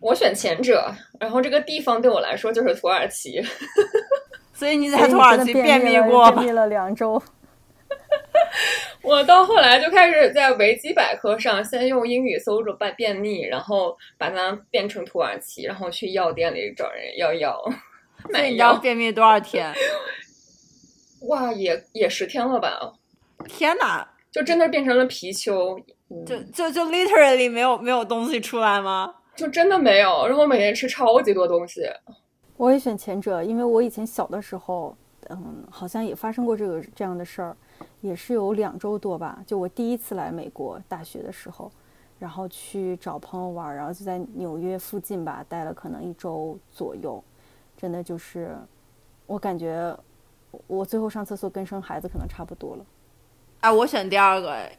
[0.00, 3.42] 我选前者，然后这个地方对我来说就是土耳其。
[4.52, 6.46] 所以你所以你在土耳其便秘了过吧便？
[6.46, 7.20] 秘了两周。
[9.02, 17.60] 我到后来就开始在维基百科上先用英语搜着便便秘，然后把它变成土耳其，然后去药店里找人要药。
[18.30, 19.72] 所以你要便秘多少天？
[21.28, 22.92] 哇，也也十天了吧？
[23.48, 24.08] 天哪！
[24.30, 25.82] 就真的变成了貔貅，
[26.24, 29.12] 就就就 literally 没有没有东西出来吗？
[29.36, 30.26] 就真的没有。
[30.26, 31.82] 然后每天吃超级多东西。
[32.56, 34.96] 我也选前者，因为我以前小的时候，
[35.30, 37.56] 嗯，好像也发生过这个这样的事儿，
[38.00, 39.42] 也是有两周多吧。
[39.46, 41.72] 就我第一次来美国大学的时候，
[42.18, 47.22] 然后去找朋友玩，然后就在纽约附近吧待了可能一周左右，
[47.76, 48.56] 真的就是
[49.26, 49.96] 我感觉
[50.66, 52.86] 我最后上厕所跟生孩子可能差不多了。
[53.60, 54.70] 哎，我选第二个，哎，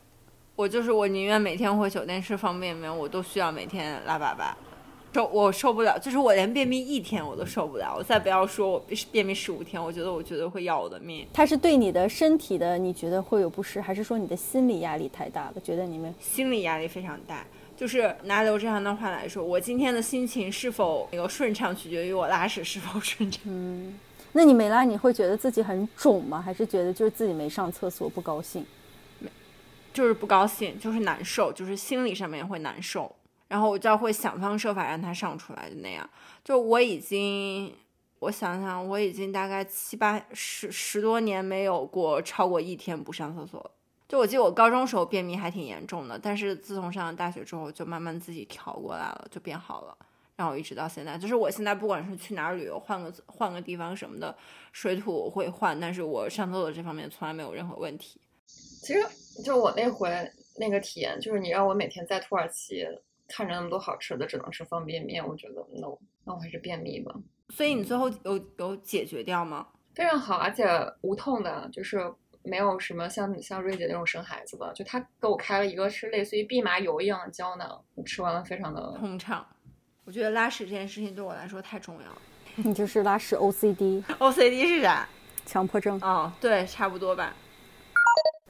[0.56, 4.54] 我就是我宁愿每天回酒店吃方便面，我都需要每天拉粑粑。
[5.14, 11.26] 受我受不了，就是我连便秘一天我都受不了，我再不要说我便秘十五天，我觉得我绝对会要我的命。
[11.34, 15.54] 它是对你的身体的，你觉得会有不适，还是说你的心理压力太大了？
[15.64, 17.46] 觉得你们心理压力非常大，
[17.76, 23.42] 就是拿刘志涵的话来说，我今天的心情是否那个顺畅，取决于我拉屎是否顺畅。
[23.46, 24.00] 嗯，
[24.32, 26.40] 那你没拉，你会觉得自己很肿吗？
[26.40, 28.66] 还是觉得就是自己没上厕所不高兴？
[29.94, 33.16] 就是不高兴，就是难受，就是心理上面会难受。
[33.48, 36.10] 然后我就会想方设法让他上出来，就那样。
[36.44, 37.72] 就我已经，
[38.20, 43.72] 我想想，我已经大概七八十十多年没有过超过一天不上厕所。
[44.10, 49.98] 就我记得我高中时候便秘还挺严重的，但是自从上了大学之后，就慢慢自己调过来了，就变好了。
[50.36, 54.36] 然后一直到现在，就是我现在不管是去哪儿旅游，换个换个地方什么的，
[54.72, 58.20] 水土会换，但是我上厕所这方面从来没有任何问题。
[58.84, 59.00] 其实
[59.44, 60.10] 就我那回
[60.60, 62.86] 那个体验，就是你让我每天在土耳其。
[63.26, 67.16] 看着那么多好吃的，只能吃方便面，我觉得 no，那我还是便秘吧。
[67.50, 69.66] 所以你最后有有解决掉吗？
[69.96, 70.68] 非常好，而且
[71.02, 72.00] 无痛的，就是
[72.44, 79.44] 没有什么像像瑞姐那种生孩子的，就她给我开了一个是类似于蓖麻油一样的胶囊，我吃完了非常的通畅。
[80.04, 82.22] 我觉得拉屎这件事情对我来说太重要了。
[82.58, 85.08] 你就是拉屎 OCD，OCD 是啥？
[85.46, 85.98] 强迫症。
[86.02, 87.34] 哦，对，差不多吧。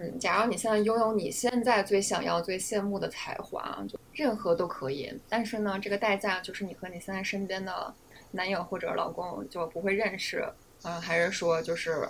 [0.04, 5.14] 嗯，假如你现在拥有你现在最想要、最羡慕的才华，就任何都可以。
[5.30, 7.94] 但是呢，这个代价就是你和你现在身边的
[8.32, 10.46] 男友或者老公就不会认识，
[10.84, 12.06] 嗯，还是说就是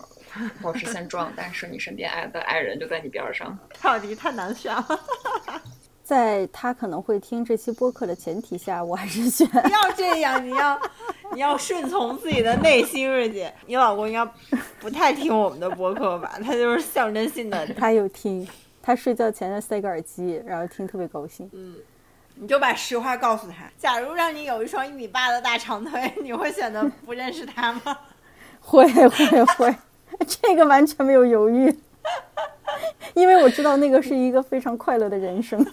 [0.60, 3.56] 保持现状，但是你身边爱的爱人就在你边上。
[3.80, 5.00] 到底太难选了。
[6.04, 9.48] 在他可能会听这期播客的前提下，我还是选。
[9.48, 10.80] 不要这样，你要
[11.34, 13.54] 你要顺从自己的内心，瑞姐。
[13.68, 14.26] 你老公应该
[14.80, 16.34] 不太听我们的播客吧？
[16.44, 17.66] 他就是象征性的。
[17.78, 18.48] 他有听，
[18.82, 21.50] 他睡觉前塞个耳机，然后听特别高兴。
[21.54, 21.76] 嗯，
[22.36, 23.70] 你就把实话告诉他。
[23.78, 27.98] 假如让你有一双一米八的大长腿，你会选择不认识他吗？
[28.60, 29.76] 会会会，
[30.26, 31.76] 这个完全没有犹豫。
[33.14, 35.64] 因为我知道那个是一个非常快乐的人生，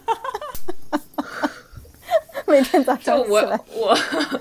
[2.50, 3.96] 每天早上起来，我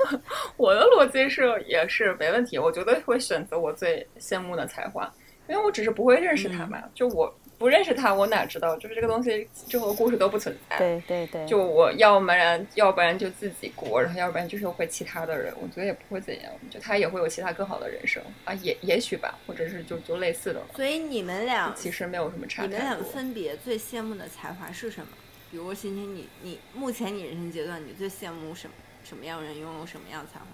[0.58, 5.10] 我的逻辑是也是没问题，我觉得会选择我最羡慕的才华，
[5.48, 7.34] 因为我只是不会认识他嘛，就我。
[7.60, 8.74] 不认识他，我哪知道？
[8.78, 10.78] 就是这个东西，任何故事都不存在。
[10.78, 11.46] 对对对。
[11.46, 16.50] 就我要不然，要不然就自己过，然后要不然就是会其他的人，我觉得也不会怎样。
[16.70, 20.62] 就他也会有其他更好的人生啊，也也许吧，或者是就就类似的。
[20.74, 22.62] 所以你们俩其实没有什么差。
[22.62, 25.08] 你们俩分别最羡慕的才华是什么？
[25.50, 28.74] 比如欣欣，你你目前你人生阶段，你最羡慕什么？
[29.04, 30.46] 什么样人拥有什么样才华？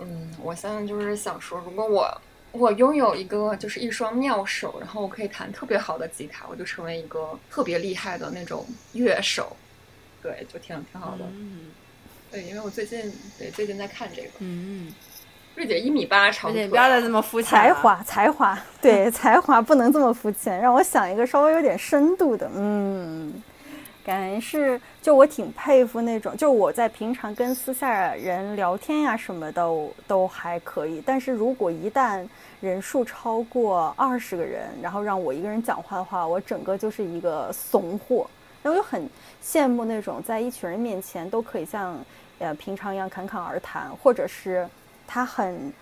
[0.00, 2.20] 嗯，我现在就是想说，如果我。
[2.52, 9.54] 我拥有一个就是一双妙手，然后我可以弹特别好的吉他，我就成为一个特别厉害的那种乐手，
[10.22, 11.26] 对，就挺挺好的。
[11.34, 11.66] 嗯，
[12.30, 14.30] 对，因为我最近对最近在看这个。
[14.38, 14.90] 嗯，
[15.56, 17.50] 瑞姐一米八长腿，不要再这么肤浅。
[17.50, 22.48] 才华，才华，对，才华不能这么肤浅，让我想一个稍微有点深度的。
[22.54, 23.42] 嗯。
[24.04, 29.68] 感觉是，就我挺佩服那种，就我在平常跟私下人聊天呀什么的
[30.06, 32.24] 都还可以，但是如果一旦
[32.60, 38.28] 人数超过二十个人，然后让我一个人讲话的话，我整个就是一个怂货。
[38.62, 39.08] 然后就很
[39.42, 41.98] 羡慕那种在一群人面前都可以像
[42.38, 44.68] 呃平常一样侃侃而谈，或者是
[45.06, 45.72] 他很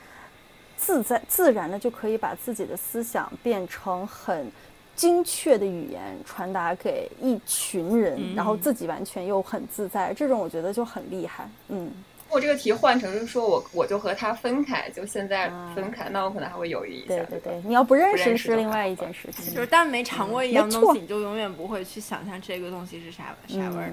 [0.76, 4.50] 自在自然的就可以把自己的思想变成很。
[4.96, 11.50] 精确的语言传达给一群人，然后自己完全又很自在，这种我觉得就很厉害。
[11.66, 11.90] 嗯，
[12.28, 17.08] 我这个题换成是说我我就和他分开，就现在分开，那我可能还会犹豫一下。
[17.08, 19.52] 对对对，你要不认识是另外一件事情。
[19.52, 23.92] 就是但没尝过一样东西，你就永远不会去想象这个东西是啥啥味儿。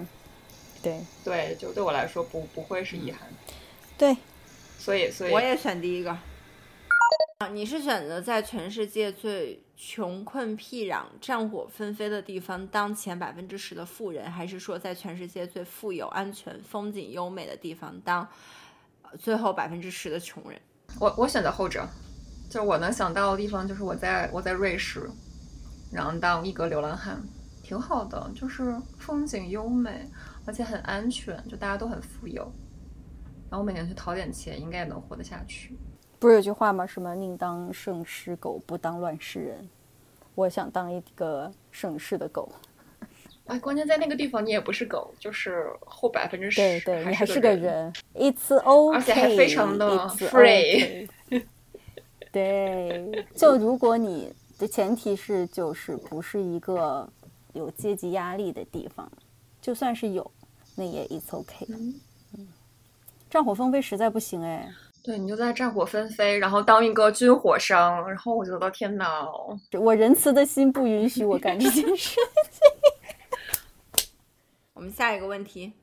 [0.83, 3.21] 对对，就对我来说不不会是遗憾。
[3.97, 4.15] 对，
[4.81, 6.09] 所以所以我也选第一个。
[7.37, 18.27] 啊，你是选择在全世界最穷困僻壤、战火纷飞的地方当前百分之十的富人，还是说在全世界最富有、安全、风景优美的地方当
[19.19, 20.59] 最后百分之十的穷人？
[20.99, 21.87] 我我选择后者，
[22.49, 25.07] 就是我能想到的地方，就是我在我在瑞士，
[25.93, 27.21] 然后当一个流浪汉，
[27.61, 30.09] 挺好的，就是风景优美，
[30.45, 32.51] 而且很安全，就大家都很富有，
[33.51, 35.75] 然后我每年去讨点钱，应该也能活得下去。
[36.17, 36.87] 不是有句话吗？
[36.87, 39.69] 什么宁当盛世狗，不当乱世人。
[40.35, 42.49] 我想当一个盛世的狗。
[43.47, 47.91] 哎，关键在那个地方，你也不是狗，就是后百分之十，对对，你还是个人。
[48.13, 51.09] It's OK，而且还非常的 free。
[52.31, 57.05] 对，就如果你的前提是就是不是一个
[57.51, 59.11] 有阶级压力的地方，
[59.59, 60.31] 就算是有，
[60.77, 61.65] 那也 It's OK。
[61.67, 61.93] 嗯，
[63.31, 64.69] 战火纷飞实在不行哎。
[65.03, 69.25] 对你就在战火纷飞，然后当一个军火商，然后我觉得天哪，
[69.79, 72.23] 我仁慈的心不允许我干这件事情。
[74.75, 75.73] 我们下一个问题，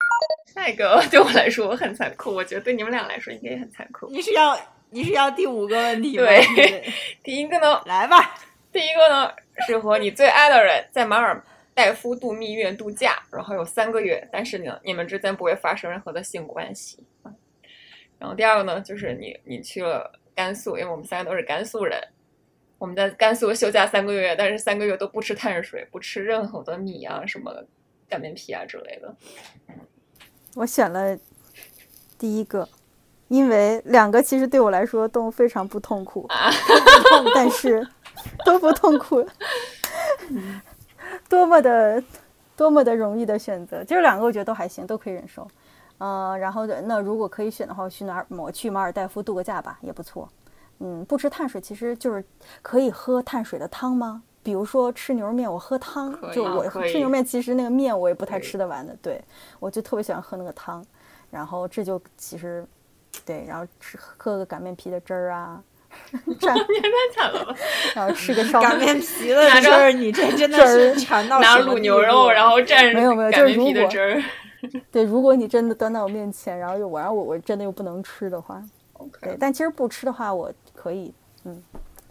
[0.52, 4.08] 下一个对我来说很残酷，我觉得对你们俩来说应该也很残酷。
[4.10, 4.58] 你是要
[4.90, 6.24] 你是要第五个问题吗？
[6.24, 6.92] 对，
[7.22, 8.34] 第一个呢，来吧。
[8.72, 9.32] 第一个呢
[9.66, 11.42] 是和你最爱的人在马尔
[11.76, 17.04] 代夫度蜜月度假，然后有三个月，但是呢，你们之间不会发生任何的性关系。
[18.18, 22.02] 然后第二个呢，就是你你去了甘肃，因为我们三个都是甘肃人，
[22.78, 27.52] 我们在甘肃休假三个月，但是三个月都不吃碳水，不吃任何的米啊、什么
[28.08, 29.14] 擀面皮啊之类的。
[30.54, 31.14] 我选了
[32.18, 32.66] 第一个，
[33.28, 36.26] 因为两个其实对我来说都非常不痛苦，
[37.34, 37.86] 但是
[38.46, 39.22] 都不痛苦，
[41.30, 42.02] 多么的
[42.56, 45.46] 多么的容易的选择，就是两个我觉得都还行，都可以忍受。
[45.98, 48.26] 嗯，然后那如果可以选的话，我去哪儿？
[48.28, 50.28] 我去马尔代夫度个假吧，也不错。
[50.78, 52.22] 嗯，不吃碳水，其实就是
[52.60, 54.22] 可以喝碳水的汤吗？
[54.42, 58.94] 比如说吃牛肉面，我喝汤，就我吃牛肉面，其实那个面我也不太吃得完的。
[59.02, 59.20] 对，
[59.58, 60.84] 我就特别喜欢喝那个汤。
[61.30, 62.64] 然后这就其实，
[63.24, 65.60] 对，然后吃喝个擀面皮的汁儿啊，
[66.38, 67.54] 这样 也太惨了吧。
[67.94, 74.22] 然后吃个烧擀面皮的汁儿，你这真的是馋到拿卤牛肉，然后蘸没有没有，擀面皮的汁儿。
[74.90, 78.62] 对，如果你真的端到我面前，然后又我让我我真的又不能吃的话
[78.94, 79.18] ，OK。
[79.22, 81.12] 对，但其实不吃的话，我可以，
[81.44, 81.62] 嗯，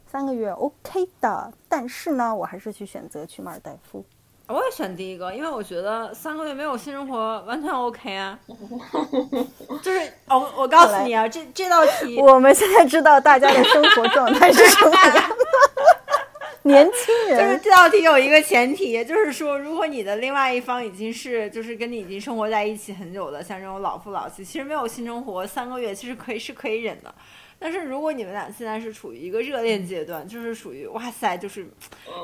[0.07, 1.51] 三个月 OK 的。
[1.67, 4.05] 但是呢，我还是去选择去马尔代夫。
[4.47, 8.37] 我也选第一个，因为我觉得三个月没有性生活完全 OK 啊。
[9.81, 15.21] 就是哦，我告诉你啊，这这道题，我们现在知道大家的生活状态是什么样的。
[16.63, 27.13] 年轻人，就是这道题有一个前提，就是说，如果你的另外一方已经是，就是跟你已经生活在一起很久的，像这种老夫老妻，其实没有性生活三个月，其实可以是可以忍的。
[27.57, 31.65] 但是如果你们俩现在是处于一个热恋阶段，就是属于哇塞，就是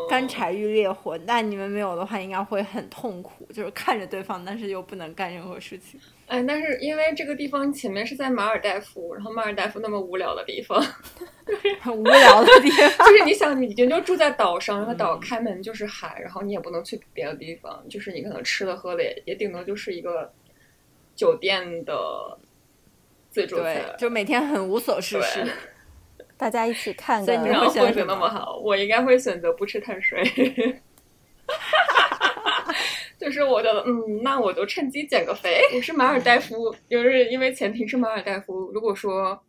[0.10, 6.00] 干柴遇烈火，那你们没有的话，应该会很痛苦，就是看着对方，但是又不能干任何事情。
[6.28, 10.82] 哎，但是因为这个地方前面是在马尔代夫，然后马尔代夫那么无聊的地方，
[11.80, 20.32] 很无聊的地方， 就是你想，你已经就住在岛上，然后岛开门就是海，然后你也不能去别的地方，就是你可能吃的喝的也也顶多就是一个
[21.16, 22.38] 酒店的。
[23.34, 25.46] 对，就每天很无所事事，
[26.38, 28.58] 大家一起看，所以你会选择那么好。
[28.58, 30.22] 我应该会选择不吃碳水，
[33.18, 35.62] 就是我觉得，嗯，那我就趁机减个肥。
[35.76, 38.72] 我是马尔代夫，就是因为前提是马尔代夫。
[38.74, 39.42] 如果说，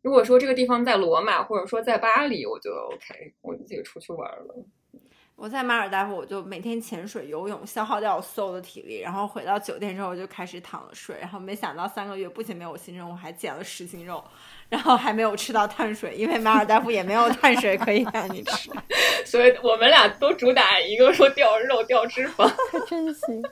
[0.00, 4.54] 如果说这个地方在罗马，或者说在巴黎，我就 OK，我自己出去玩了。
[5.34, 11.16] 我在马尔代夫，我就每天潜水、游泳，消耗掉我所有的体力，然后回到酒店之后就开始躺着睡。
[11.20, 14.22] 然后没想到三个月不仅没有新生，我还减了十斤肉，
[14.68, 18.70] 然后还没有吃到碳水，因为马尔代夫也没有碳水可以让你吃。
[19.26, 22.48] 所以我们俩都主打一个说掉肉、掉脂肪，
[22.86, 23.42] 真行，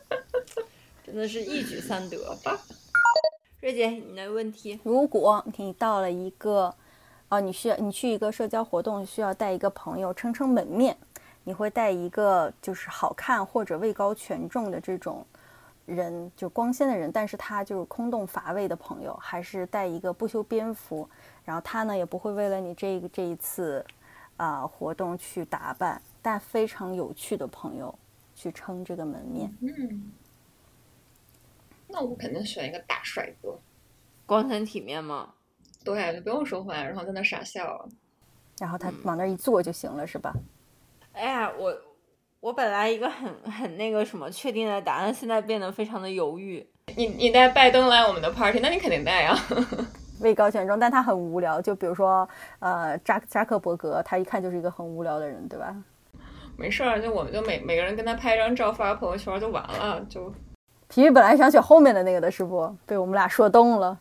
[1.05, 2.57] 真的是一举三得吧。
[3.61, 6.73] 瑞姐，你的问题，如果你到了一个，
[7.29, 10.97] 啊，你需要你去一个社交活动，需要带一个朋友撑撑门面。
[11.45, 15.27] 你会带一个就是好看或者位高权重的这种
[15.87, 21.09] 人，就光鲜的人，但是他就是空洞乏味的朋友，还是带一个不修边幅，
[21.45, 23.85] 然后他呢也不会为了你这个这一次
[24.37, 27.93] 啊活动去打扮，但非常有趣的朋友
[28.35, 29.53] 去撑这个门面。
[29.61, 30.13] 嗯，
[31.89, 33.59] 那我肯定选一个大帅哥，
[34.27, 35.35] 光鲜体面嘛？
[35.83, 37.89] 对，就不用说话，然后在那傻笑，
[38.59, 40.33] 然后他往那一坐就行了，是吧？
[41.13, 41.75] 哎呀，我
[42.41, 46.67] 我本来一个很很那个什么确定的答案，现在变得非常的犹豫。
[46.97, 49.37] 你你带拜登来我们的 party，那你肯定带呀。
[50.21, 51.63] 位高权重，但他很无聊。
[51.63, 55.75] 就比如说，呃，扎扎克伯格，他一看就是一个很无聊的人，对吧？
[56.57, 60.05] 没事儿，就我们就每每个人跟他拍一张照发朋友圈就完了。
[60.11, 60.31] 就
[60.89, 62.71] 皮皮本来想选后面的那个的，是不？
[62.85, 63.99] 被我们俩说动了，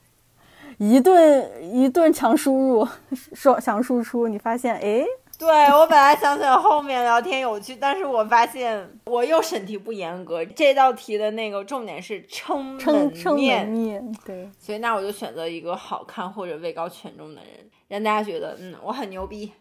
[0.78, 2.88] 一顿一顿强输入，
[3.34, 5.06] 说强输出，你发现，哎，
[5.40, 10.44] 对我本来想选后面聊天有趣，但是我发现我又审题不严格。
[10.44, 19.54] 这道题的那个重点是撑撑撑门面，面，对，所以那我就选择一个好看或者位高权重的人，让大家觉得嗯我很牛逼。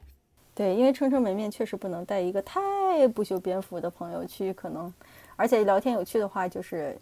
[0.53, 4.93] 对，因为撑撑门面确实不能带一个太不修边幅的朋友去，可能，
[5.37, 6.99] 而且聊天有趣的话，就是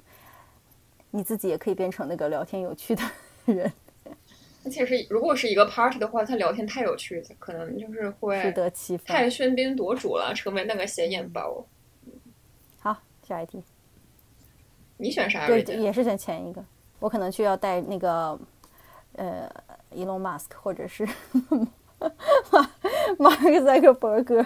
[1.12, 3.03] 你自己也可以变成那个聊天有趣的
[3.47, 3.72] 人，
[4.71, 9.17] 其实如果是一个 party 的话，他聊天太有趣，可能就是会适得其反。
[9.17, 11.67] 太喧宾夺主了，成为那个显眼包。
[12.79, 13.62] 好，下一题。
[14.99, 15.47] 你选啥？
[15.47, 16.64] 对，也是选前一个。
[16.99, 18.39] 我可能就要带那个，
[19.17, 19.49] 呃
[19.95, 21.07] ，Elon Musk 或者是
[22.51, 22.71] 马
[23.19, 24.45] 马克扎克伯格。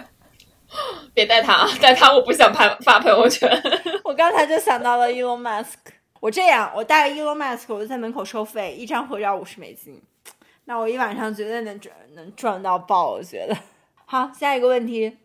[1.13, 3.49] 别带他，带他我不想拍发朋友圈。
[4.03, 5.75] 我刚才就想到了 Elon Musk。
[6.19, 10.01] 我这样，我带个 Elon Musk，我就在门口收费，一张合照五十美金。
[10.65, 13.11] 那我一晚上绝对能赚，能赚到爆。
[13.11, 13.57] 我觉得。
[14.05, 15.17] 好，下一个问题。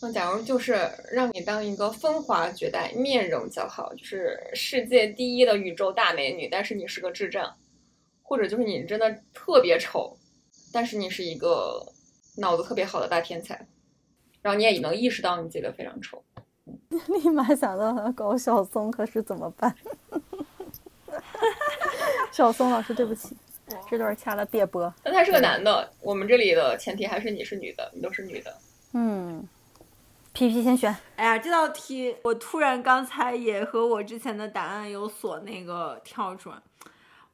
[0.00, 0.76] 那假如就是
[1.12, 7.56] 让你当一个风华绝代、面容姣好，就是世界第一的宇宙大美女，但是你是个智障，
[8.22, 10.16] 或者就是你真的特别丑，
[10.72, 11.86] 但是你是一个
[12.38, 13.66] 脑子特别好的大天才，
[14.40, 16.24] 然后你也能意识到你自己的非常丑。
[16.90, 19.72] 立马想到了搞小松，可是怎么办？
[22.32, 23.36] 小松老师，对不起，
[23.90, 24.92] 这段掐了别播。
[25.02, 28.56] 但他是个男的，我们这里的前提还是你是女的，你都是女的。
[28.92, 29.46] 嗯
[30.32, 30.94] ，P P 先选。
[31.16, 36.62] 哎呀，这道题我突然刚才也和我之前的答案有所那个跳转。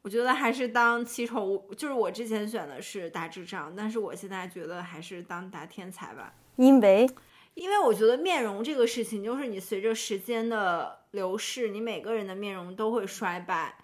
[0.02, 6.32] 我觉得还是当奇丑，就是我之前选的是大智障，但是我现在觉得还是当大天才吧。
[6.56, 7.08] 因为。
[7.54, 13.74] 因为我觉得面容这个事情，就是你随着时间的流逝，你每个人的面容都会衰败，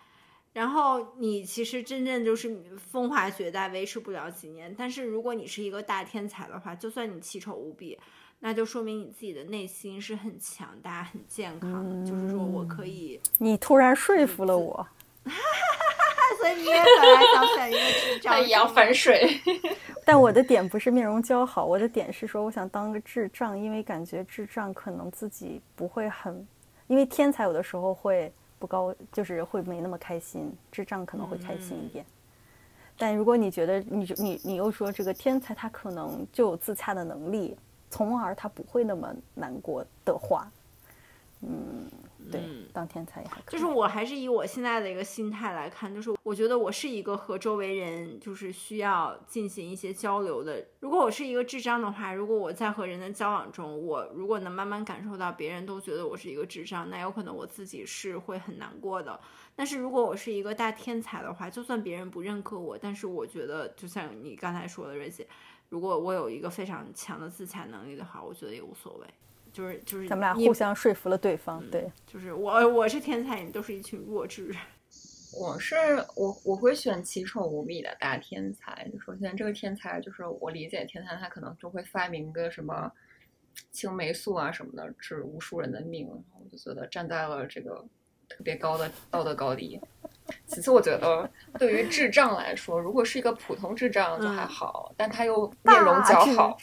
[0.54, 2.56] 然后你其实真正就是
[2.90, 4.74] 风华绝代，维持不了几年。
[4.78, 7.98] 但是如果你是一个大天才的话，就算你奇丑无比，
[8.38, 12.10] 那就说明你自己的内心是很强大、很健康的。
[12.10, 14.86] 就是说我可以，你突然说服了我。
[16.40, 19.40] 所以你也本来想选一个智 障，也要反水。
[20.04, 26.46] 但我的点不是面容姣好，我的点是说，我想当个智障，因为感觉智障可能自己不会很，
[26.86, 28.32] 因为天才有的时候会
[28.64, 32.02] 不高，就是会没那么开心，智障可能会开心一点。
[32.96, 37.54] 但如果你觉得你你你又说这个天才他可能就有自洽的能力，
[37.90, 40.50] 从而他不会那么难过的话，
[41.42, 41.86] 嗯。
[42.30, 42.40] 对，
[42.72, 50.64] 当天才也还就是我还是以我现在的一个心态来看，就是我觉得我是一个和周围人就是需要进行一些交流的。
[50.80, 59.20] 如果我是一个智障的话，如果我在和人的交往中，我如果能慢慢感受到别人都觉得我是一个智障，那有可能我自己是会很难过的。
[59.54, 65.26] 但是如果我是一个大天才的话，就算别人不认可我，但是我觉得就像你刚才说的，瑞姐，
[65.68, 69.06] 如果我有一个非常强的自洽能力的话，我觉得也无所谓。
[69.54, 74.52] 就是就是咱们俩互相说服了对方，对，就是我我是天才，你都是一群弱智。
[75.36, 75.74] 我是
[76.16, 78.90] 我我会选奇丑无比的大天才。
[79.04, 82.90] 首先，这个天才就是我理解天才，他可能就会发明个什么
[83.70, 86.08] 青霉素啊什么的，治无数人的命。
[86.08, 87.84] 我就觉得站在了这个
[88.28, 89.80] 特别高的道德高低。
[90.46, 96.56] 其次，我觉得对于智障来说，如果是一个普通智障就还好，但他又面容姣好，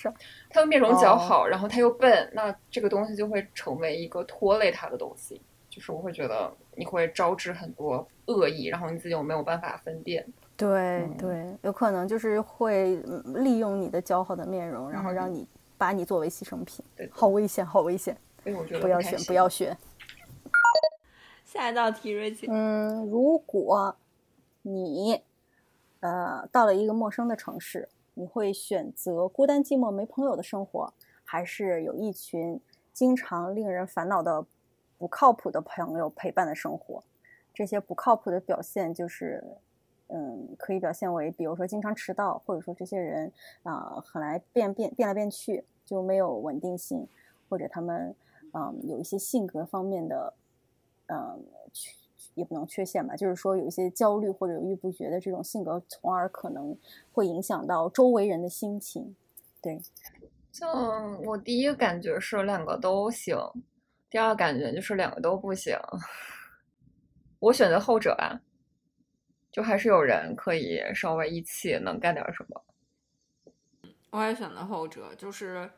[0.50, 5.40] 他又面容姣好，然后他又笨，那这个东西就会成为一个拖累他的东西。
[5.70, 10.26] 就是我会觉得你会招致很多恶意，然后你自己又没有办法分辨。
[10.58, 12.96] 对对，有可能就是会
[13.36, 15.48] 利用你的姣好的面容，然后让你
[15.78, 16.84] 把你作为牺牲品。
[16.96, 18.18] 对，好危险，好危险！
[18.44, 19.78] 所以我觉得不要选，不要选。
[21.52, 22.48] 下一道题，瑞姐。
[22.50, 23.98] 嗯，如果
[24.62, 25.22] 你
[26.00, 30.94] 呃到了一个陌生的城市，你会选择孤单寂寞没朋友的生活，
[31.26, 32.62] 还是有一群
[32.94, 34.46] 经常令人烦恼的
[34.98, 37.04] 不靠谱的朋友陪伴的生活？
[37.54, 39.44] 这些不靠谱的表现就是，
[40.08, 43.30] 嗯，可以表现为，比如说经常迟到，或者说这些人
[43.64, 47.06] 啊很来变变变来变去，就没有稳定性，
[47.50, 48.16] 或者他们
[48.54, 50.34] 嗯有一些性格方面的。
[51.12, 51.92] 嗯，缺
[52.36, 56.76] 也不能缺陷吧，就是说有一些焦虑或者犹豫不决的这种性格，从而可能
[57.12, 59.16] 会影响到周围人的心情。
[59.62, 59.80] 对，
[60.52, 63.38] 像我第一个感觉是两个都行，
[64.10, 65.78] 第二个感觉就是两个都不行。
[67.40, 68.42] 我选择后者吧。
[69.52, 72.64] 就还是有人可以稍微一起能干点什么。
[74.12, 75.70] 我也选择后者，就是，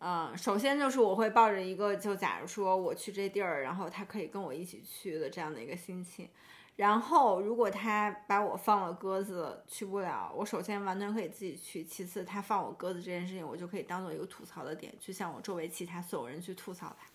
[0.00, 6.28] 嗯，首先就是我会抱着一个，就假如说我去这地儿，然后他可以跟我一起去的这样的一个心情。
[6.76, 11.84] 然后，如果他把我放了鸽子去不了，我首先完全可以自己去。
[11.84, 17.06] 其次，他放我鸽子这件事情，我就可以当做一个吐槽的点，去向我周围其他所有人去吐槽他。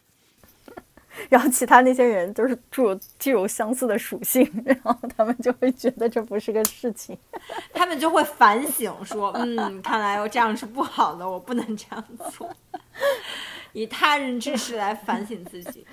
[1.30, 7.18] 然后其他那些人都是具有具有相似的属性，然后他们就会觉得这不是个事情。
[7.74, 12.50] 他们就会反省说：“嗯，看来我这样是不好的，我不能这样做。
[13.74, 15.86] ”以他人之事来反省自己。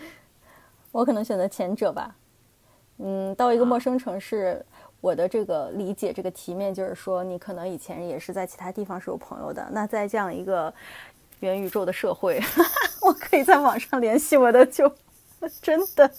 [0.92, 2.14] 我可能选择前者吧。
[2.98, 4.64] 嗯，到一个陌生城市，
[5.00, 9.66] 我的这个理解，这个题面就是说，你可能以前也是在其他地方是有朋友的。
[9.72, 10.72] 那在这样一个
[11.40, 12.40] 元宇宙的社会，
[13.00, 14.88] 我可以在网上联系我的就
[15.60, 16.10] 真的，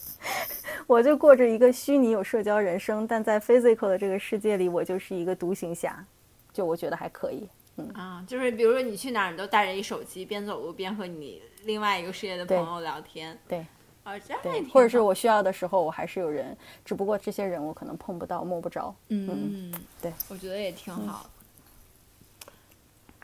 [0.87, 6.05] 我就过着一个虚拟有社交人生，但在 physical 的这个世界里，我就是一个独行侠。
[6.51, 7.47] 就我觉得还可以。
[7.77, 13.37] 嗯啊，就是比如说你去哪儿，你都带着一手机，边走路边和你另外一个世界的朋友聊天。
[13.47, 13.65] 对。
[14.03, 18.93] 啊，这样对，或者是我需要的时候，我还是有人，只不过这些人我可能碰不到、摸不着。
[19.07, 21.29] 嗯，对，我觉得也挺好。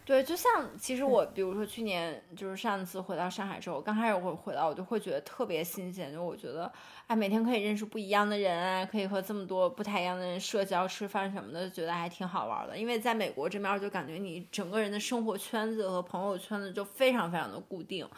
[0.09, 6.71] 对，就像其实我，比如说去年就是上次回到上海之后，刚开始我回到，我就会觉得特别新鲜，就我觉得
[7.05, 12.75] 哎，每天可以认识不一样的人啊，可以和这么多不太一样的人社交、吃饭什么的，觉得还挺好玩的。
[12.75, 18.09] 因为在美国这边，就感觉你整个人的生活圈子和朋友圈子就非常非常的固定，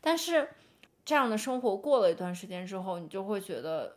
[0.00, 0.48] 但是。
[1.04, 3.96] 这样的生活过了一段时间之后，你就会觉得，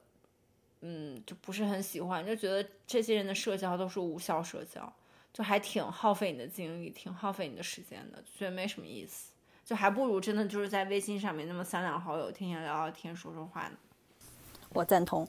[0.81, 4.91] 嗯，就不是很喜欢，就觉得这些人的社交都是无效社交，
[5.35, 9.33] 就还挺耗费你的精力，挺耗费你的时间的，觉得没什么意思，
[9.65, 13.75] 就还不如真的就是在微信上面那么三两好友，天天聊聊天，说说话呢。
[14.69, 15.27] 我赞同，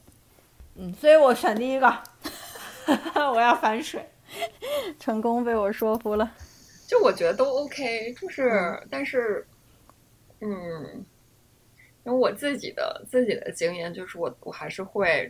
[0.75, 2.03] 嗯，所以我选第一个，
[3.33, 4.09] 我要反水，
[4.97, 6.31] 成功被我说服了。
[6.87, 9.45] 就我觉得都 OK，就是、嗯、但是，
[10.39, 11.05] 嗯。
[12.05, 15.29] 因为我自己的自己的经验就是我，我我还是会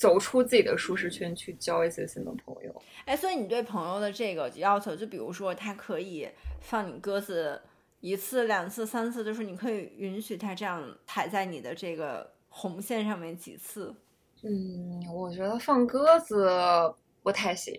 [0.00, 2.82] 走出自己的舒适圈，去交一些新的朋友。
[3.04, 6.26] 哎，所以你对朋友的这个要求，就比如说他可以
[6.62, 7.60] 放你鸽子
[8.00, 13.94] 一次、两次、三次，就是你可以允许他这样踩在你的这个红线上面几次。
[14.42, 16.50] 嗯，我觉得放鸽子
[17.22, 17.74] 不太行，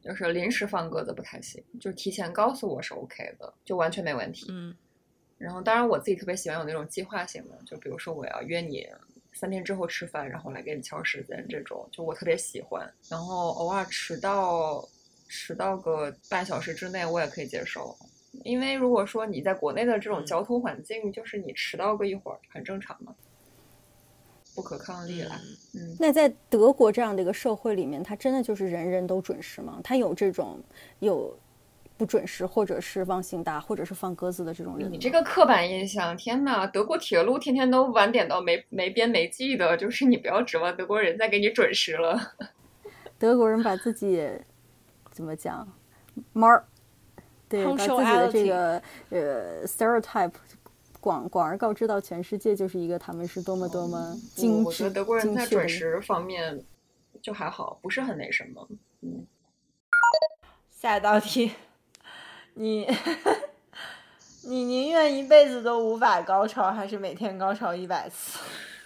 [0.00, 4.46] 就是临时放鸽子不太行，就提前告诉我是 OK 的，就完全没问题。
[4.48, 4.72] 嗯。
[5.38, 8.86] 然后，当然我自己特别喜欢有那种计划性的，就比如说我要约你
[9.38, 12.92] 三天之后吃饭，然后来给你敲时间，这种就我特别喜欢。
[13.08, 14.84] 然后偶尔迟到，
[15.28, 17.96] 迟到个半小时之内我也可以接受，
[18.42, 23.14] 因为如果说你在国内的这种交通环境，就是你迟到个一会儿很正常嘛，
[24.56, 25.40] 不可抗力了。
[25.74, 29.80] 嗯，那在德国这样的一个社会里面，他真的就是人人都准时吗？
[29.84, 30.60] 他有这种
[30.98, 31.38] 有？
[31.98, 36.64] 不准时，或者是忘性大，或者是放鸽子的这种人，你这个刻板印象，天呐！
[36.64, 42.16] 德国铁路天天都晚点到没没边没际的，就是你不要指望德国人再给你准时了。
[43.18, 44.30] 德国人把自己
[45.10, 45.66] 怎么讲
[46.32, 46.62] ，mar，
[47.48, 50.30] 对，把自己的这个呃 stereotype
[51.00, 56.62] 广广而告知到全世界，就是一个他们是多么多么精致、嗯、我觉得德国人在准时方面
[57.20, 58.68] 就还好，不是很那什么。
[59.00, 59.26] 嗯，
[60.70, 61.50] 下一道题。
[62.60, 62.84] 你，
[64.42, 68.40] 你宁愿一辈子都无法高潮，还是每天高潮一百次？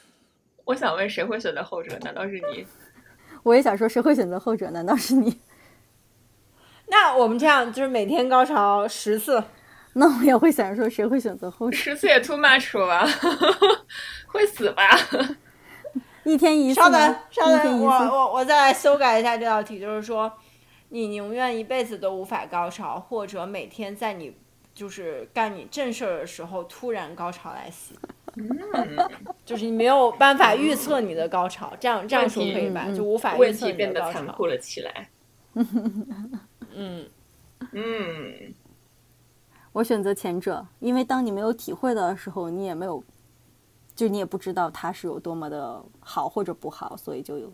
[0.65, 1.99] 我想问，谁会选择后者？
[2.03, 2.67] 难道是你？
[3.43, 4.71] 我也想说，谁会选择后者？
[4.71, 5.41] 难道是你？
[6.89, 9.43] 那我们这样，就是每天高潮十次。
[9.95, 11.77] 那我也会想说，谁会选择后者？
[11.77, 13.09] 十次也 too much 了吧？
[14.27, 14.87] 会死吧？
[16.25, 16.81] 一天一次。
[16.81, 20.31] 稍等，稍等，我我我再来修改一下这道题，就是说。
[20.95, 24.37] 你宁愿一辈子都无法高潮，或者每天在你
[24.75, 27.95] 就是干你正事儿的时候突然高潮来袭，
[28.37, 28.47] 嗯，
[29.43, 32.91] 就是你没有办法预测你的高潮，这样这样说可以吧？
[32.95, 34.19] 就无法预测你变得的高潮。
[34.19, 35.09] 残酷了起来。
[36.75, 37.09] 嗯
[37.73, 38.55] 嗯，
[39.73, 43.03] 我选择前者，因为当你没有体会的时候，你也没有，
[43.95, 47.51] 就你也不知道它是有多么的好或者不好，所以就有，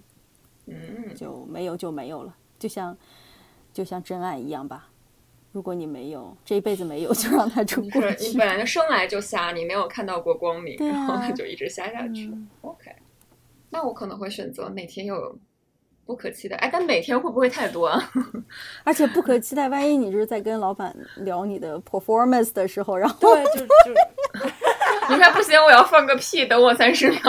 [0.66, 2.96] 嗯，就没有就没有了，就像。
[3.78, 4.88] 就像真爱一样吧，
[5.52, 8.26] 如果你没有这一辈子没有，就让它冲过去。
[8.26, 12.26] 你本来就生来就瞎，你没有看到过光明，啊、然后它就一直瞎下去。
[12.26, 12.90] 嗯、OK，
[13.70, 15.38] 那我可能会选择每天有
[16.04, 16.56] 不可期待。
[16.56, 18.10] 哎，但每天会不会太多啊？
[18.82, 23.66] 而且不可期待，万一你就是在跟老板聊你的 performance 的时候，然后对，就就
[25.10, 27.20] 你看不行，我要放个屁，等我三十秒。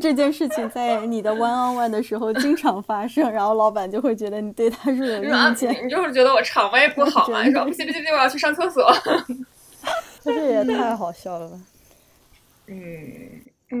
[0.00, 5.72] 这件事情在你的 one on one 的时候经常发生，然后老板就会觉得你对他是有意见。
[5.84, 7.42] 你就是觉得我肠胃不好嘛？
[7.46, 8.92] 你说不行不行不行，我要去上厕所。
[10.22, 11.58] 这也太好笑了吧？
[12.68, 12.76] 嗯
[13.70, 13.78] 嗯。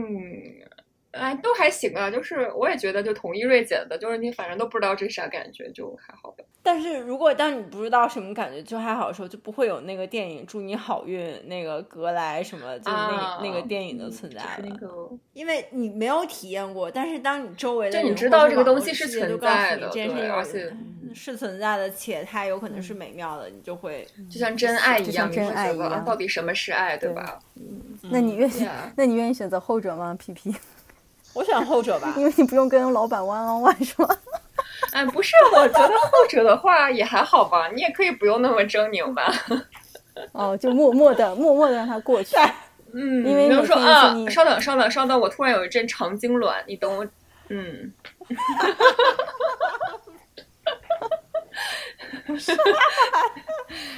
[1.12, 6.44] 哎，都还行啊，就是我也觉得就同意瑞姐的，就是你反正都不知道这啥感觉，就还好吧。
[6.62, 15.18] 但是如果当你不知道什么感觉就还好的时候，就不会有那个电影祝你好运那个格莱什么，就那那个电影的存在了。
[15.32, 20.70] 因为你没有体验过，但是当你周围的就你知道这个东西是存在的，对，而且
[21.14, 27.38] 是存在的，且它有可能是美妙的，你就会就像真爱一样，真爱一样，到底什么是爱，对吧？
[27.56, 28.68] 嗯，那你愿意？
[28.96, 30.54] 那你愿意选择后者吗？P P。
[31.32, 34.08] 我选后者吧，因为你不用跟老板弯弯弯，是吗？
[34.92, 39.32] 哎，不是，我觉得后者的话也还好吧，你也可以不用那么狰狞吧。
[40.32, 42.36] 哦，就默默的、默默的让他过去。
[42.92, 47.06] 嗯，因为能说啊，稍等、稍等、稍等，我突然有一阵肠痉挛，你等我。
[47.48, 47.92] 嗯。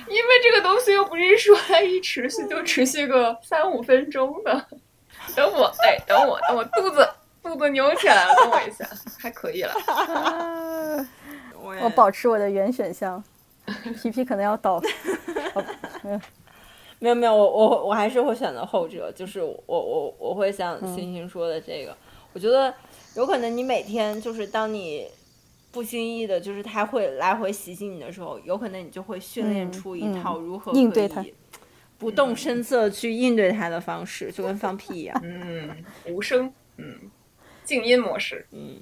[0.08, 4.66] 因为这个东西又不是说它一持续就持续个三五分钟的。
[5.34, 7.08] 等我，哎，等我，等我肚子
[7.42, 8.88] 肚子扭起来了，等我一下，
[9.18, 9.74] 还可以了。
[11.82, 13.22] 我保持我的原选项，
[14.00, 14.80] 皮皮可能要倒。
[16.98, 21.96] 没有没有，我我我还是会选择后者，就是我我我会像星星说的这个，
[22.32, 22.72] 我觉得
[23.16, 25.08] 有可能你每天就是当你
[25.72, 31.24] 不经意的，就是他会来回袭击你的时候，有可能你就会训练出一套如何应对他。
[31.98, 35.20] 不动声色去应对他的方式，就跟放屁一样。
[35.22, 36.98] 嗯，无声，嗯，
[37.64, 38.80] 静音模式，嗯。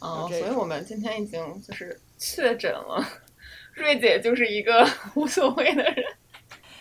[0.00, 3.00] 哦，所以我们今天已经就是确诊了，
[3.74, 6.04] 瑞姐就是一个 无所谓的人。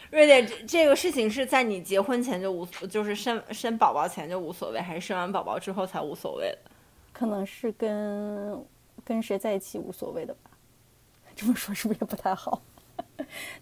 [0.09, 6.71] 瑞姐，这个事情是在你结婚前就无，就是生生宝宝前就无所谓，还是生完宝宝之后才无所谓的？
[7.13, 8.65] 可能是跟
[9.05, 10.49] 跟谁在一起无所谓的吧。
[11.35, 12.61] 这么说是不是也不太好？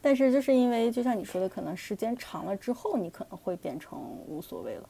[0.01, 4.89] 但是就是因为，就像你说的，可能时间长了之后，你可能会变成无所谓了。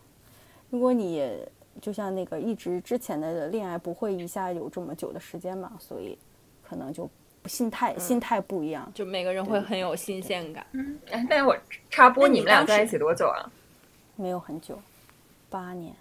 [0.70, 1.36] 如果你
[1.82, 6.18] 就像那个一直之前的恋爱，不会一下有这么久的时间嘛，所以
[6.64, 7.10] 可能就
[7.46, 10.66] 心态心态不一样，就每个人会很有新鲜感。
[10.74, 11.58] 嗯，哎，那我
[11.90, 13.52] 插播，你们俩在一起多久啊？
[14.16, 14.78] 没有很久，
[15.50, 15.96] 八年、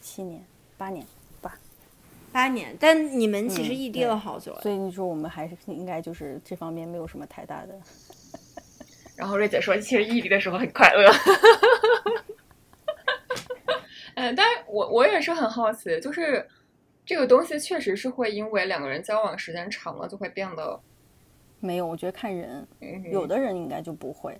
[0.00, 0.44] 七年、
[0.78, 1.06] 八年。
[1.42, 1.52] 八
[2.32, 7.74] 八年，但你们其实异地了好久了，所以你说我们还是应该就是这方面没有什么太大的。
[9.16, 11.12] 然后瑞姐说，其实异地的时候很快乐。
[14.14, 16.46] 嗯， 但是我我也是很好奇，就是
[17.04, 20.80] 这个东西确实是会因为两个人交往时间长了就会变得
[21.58, 21.86] 没有。
[21.86, 22.66] 我觉得看人，
[23.10, 24.38] 有的人应该就不会。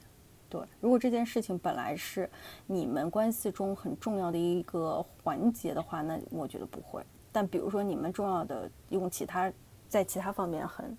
[0.49, 2.29] 对，如果这件事情本来是
[2.67, 7.05] 你们关系中很重要的一个环节的话，那我觉得不会。
[7.31, 9.53] 但比如说你们重要的用其他
[9.89, 10.99] 在其他方面很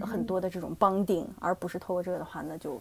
[0.00, 2.80] 很多的这种帮定，而不是透过这个的话，那就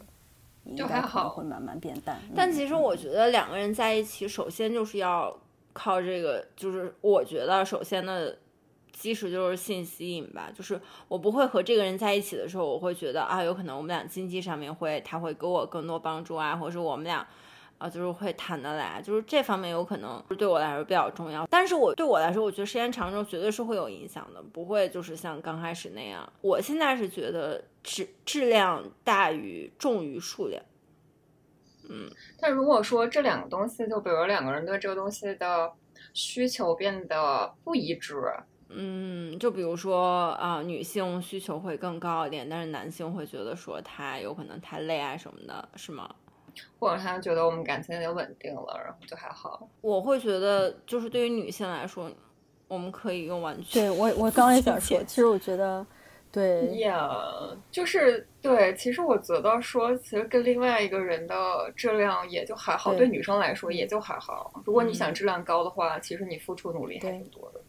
[0.65, 2.19] 应该可能会慢慢变淡。
[2.35, 5.35] 但其实我觉得两个人在一起，首先就是要
[5.73, 8.37] 靠这个，就是我觉得首先的
[8.91, 10.49] 基石就是性吸引吧。
[10.53, 17.27] 就是我不会和这个人在一起的时候，我会觉得啊，有可能我们俩经济上面会他会给我更多帮助啊，或者是我们俩。
[17.81, 21.47] 啊，就是会谈得来，就是这方面有可能对我来说比较重要。
[21.49, 26.31] 但是我对我来说，我觉得时间长之后绝对是会有影响的，不会就是像刚开始那样。
[26.41, 30.61] 我现在是觉得质质量大于重于数量。
[31.89, 32.07] 嗯，
[32.39, 35.73] 但如果说这两个东西，就比如两个人对这个东西的
[36.13, 38.15] 需求变得不一致，
[38.69, 46.07] 嗯，就比如说啊，女性需求会更高一点，但是男性会觉得说他有可能太累啊什么的，是吗？
[46.79, 49.67] 或者他觉得我们感情也稳定了，然后就还好。
[49.81, 52.11] 我会觉得，就是对于女性来说，
[52.67, 53.79] 我们可以用玩具。
[53.79, 55.85] 对我，我刚也想说，其实我觉得，
[56.31, 56.93] 对也，
[57.69, 58.73] 就是对。
[58.75, 62.95] 其实我觉得说，其实跟另外一个人的质量也就还好。
[62.95, 64.51] 对女生来说，也就还好。
[64.65, 67.61] 如果你想质量高的话，其实你付出努力还挺多的。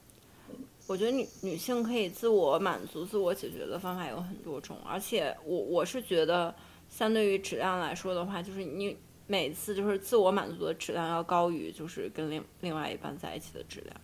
[0.87, 6.55] 我觉得女女性可以自我满足、自我解决的方法有很多种，而且我我是觉得。
[6.93, 8.95] 相对于质量来说的话，就是你
[9.27, 13.97] 每次就是自我满足的质量要高于就是跟另另外一半在一起的质量。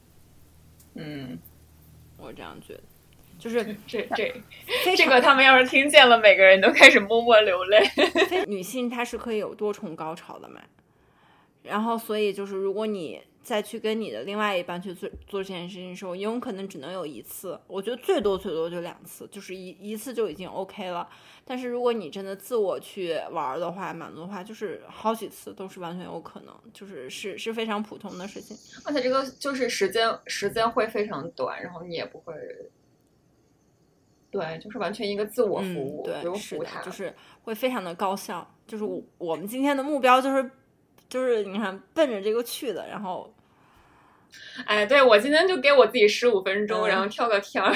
[0.94, 1.38] 嗯，
[2.16, 2.80] 我这样觉得，
[3.38, 4.42] 就是这这
[4.96, 7.86] 这个他们要是听见了，每个人都开始默默流泪。
[8.48, 10.62] 女性她是可以有多重高潮的嘛？
[11.64, 13.20] 然后所以就是如果你。
[13.48, 21.08] 再去跟你的另外一半去做做这件事情的时候，也有可能只能有一次，我觉得最多最多就两次，就是一一次就已经 OK 了。
[21.46, 28.54] 但是如果你真的自我去玩的话，满足的话，就是好几次都是完全有可能，就是是是非常普通的事情。
[28.84, 32.34] 而且这个就是时间时间会非常短，然后你也不会，
[34.30, 38.46] 对，就是完全一个自我服务，嗯、对，不用服务他，就是会非常的高效。
[38.66, 40.50] 就是我我们今天的目标就是
[41.08, 43.32] 就是你看奔着这个去的，然后。
[44.66, 47.74] 哎，对我今天就给我自己十五分钟，然后跳个天儿。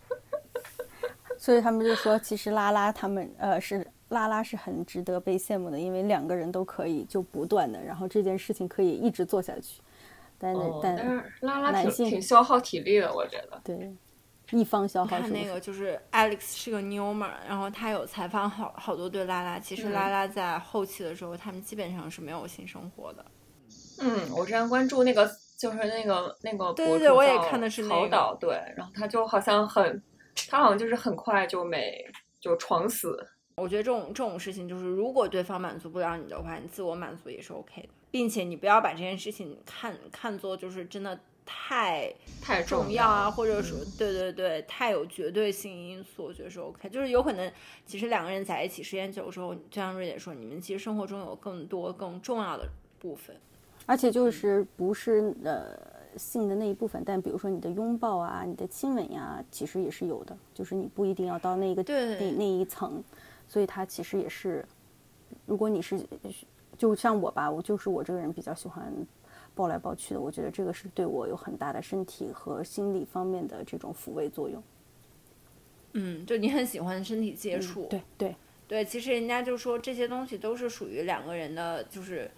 [1.38, 9.80] 所以他们就说，其实拉拉他们呃是拉拉是很值得被羡慕的，因为两个人都可以就不断的，然后这件事情可以一直做下去。
[10.38, 13.60] 但哦、但是拉拉男性挺挺消耗体力的，我觉得。
[13.64, 13.94] 对，
[14.50, 23.24] 一方消耗看那个就是 Alex 是个妞嘛，然后他有采访好好多对拉拉，其实拉拉在后期的时候，他们基本上是没有性生活的。
[23.24, 23.39] 嗯，
[24.34, 30.02] 我之前关注那个就是那个那个对对对，我也看的是曹导，对，然后他就好像很，
[30.48, 32.04] 他好像就是很快就没
[32.40, 33.26] 就闯死。
[33.56, 46.88] 我觉得这种这种事情，就是如果对方满足不了你的话，你自我满足也是 OK 的，并且你不要把这件事情看看作就是真的太太重要啊，或者说嗯对对对，太有绝对性因素，我觉得是 OK。
[46.88, 47.52] 就是有可能
[47.84, 52.66] 其实两个人在一起时间久之后，就像瑞姐说，你们其实生活中有更多更重要的
[52.98, 53.38] 部分。
[53.90, 55.76] 而且就是不是呃
[56.16, 60.36] 性的那一部分，但比如说你的拥抱啊、你的亲吻呀，其实也是有的。
[60.54, 63.02] 就是你不一定要到那个对那那一层，
[63.48, 64.64] 所以它其实也是，
[65.44, 65.98] 如果你是
[66.78, 68.94] 就像我吧，我就是我这个人比较喜欢
[69.56, 74.62] 抱来抱去的，我觉得这个是对我有很大的身体和心理方面的这种抚慰作用。
[75.94, 78.36] 嗯，就你很喜欢身体接触，对对
[78.68, 82.30] 对，其实人家就说这些东西都是属于两个人的，就是。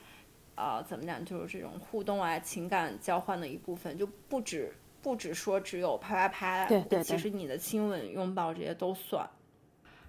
[0.55, 1.24] 呃，怎么讲？
[1.24, 4.70] 就是这种互动啊，情感交换的一部分，就不止
[5.03, 9.28] 不止说只有啪啪啪，对对对其实你的亲吻、拥抱这些都算。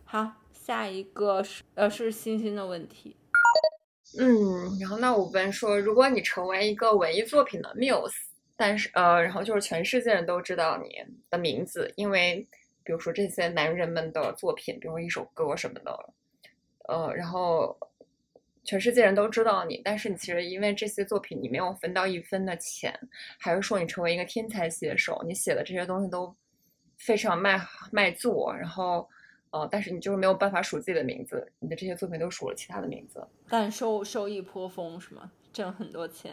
[0.04, 3.16] 好，下一个是呃是星星的问题。
[4.20, 8.12] 嗯，然后那我问说，如果你成为一个文艺作品的 muse，
[8.58, 10.90] 但是呃，然后就是全世界人都知道你
[11.30, 12.46] 的名字，因为
[12.84, 16.14] 比如说这些男人们的作品，比如一首歌什么的，
[16.90, 17.76] 呃，然后。
[18.64, 22.98] 全世界人都知道你，但是你其实因为这些作品你没有分到一分的钱，
[23.38, 26.34] 还是说你成为一个天才写手，你写的这些东西都
[26.98, 27.60] 非常卖
[27.92, 29.08] 卖座，然后
[29.52, 35.30] 呃，但是你就是没有办法数自己的名字，你的这些作品都数了其他的名字，但收收益颇丰是吗？
[35.52, 36.32] 挣很多钱？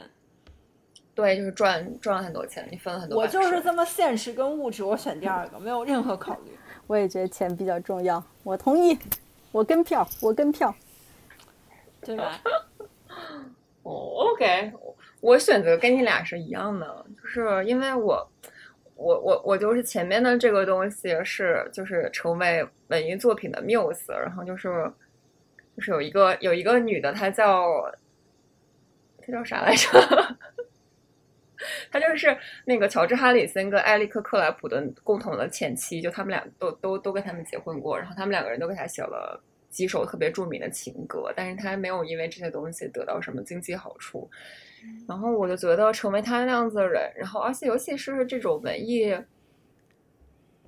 [1.12, 3.18] 对，就是赚赚了很多钱，你分了很多。
[3.18, 6.52] 我就是这么现实跟物质，我选第二个，没有任何考虑。
[6.86, 8.96] 我也觉得钱比较重要，我同意，
[9.50, 10.72] 我跟票，我跟票。
[12.16, 12.40] 对吧？
[13.82, 14.72] 哦，OK，
[15.20, 18.30] 我选择跟你俩是一样的，就是因为我，
[18.94, 24.92] 我我我就是前面的这个东西是就是成为文艺作品的缪斯然后就是
[25.76, 27.90] 就是有一个有一个女的，她叫
[29.18, 29.88] 她叫啥来着？
[31.90, 39.42] 她就是那个乔治哈里森跟艾利克克莱普的共同的前妻，就他们俩都都都跟他们结婚过，然后他们两个人都给他写了。
[39.70, 44.28] 几首特别著名的情歌，但是他没有因为这些东西得到什么经济好处。
[45.06, 49.16] 然后我就觉得成为他那样子的人，然后而且尤其是这种文艺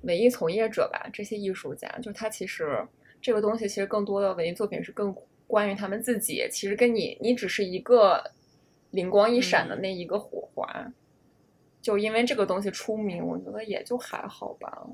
[0.03, 2.87] 文艺从业者吧，这些艺术家，就他其实
[3.21, 5.13] 这个东西其实更多的文艺作品是更
[5.47, 8.23] 关于他们自己，其实跟你你只是一个
[8.91, 10.65] 灵光一闪的那一个火花。
[10.75, 10.93] 嗯、
[11.81, 14.87] 就因为这个东西出名，我觉得也就还好吧，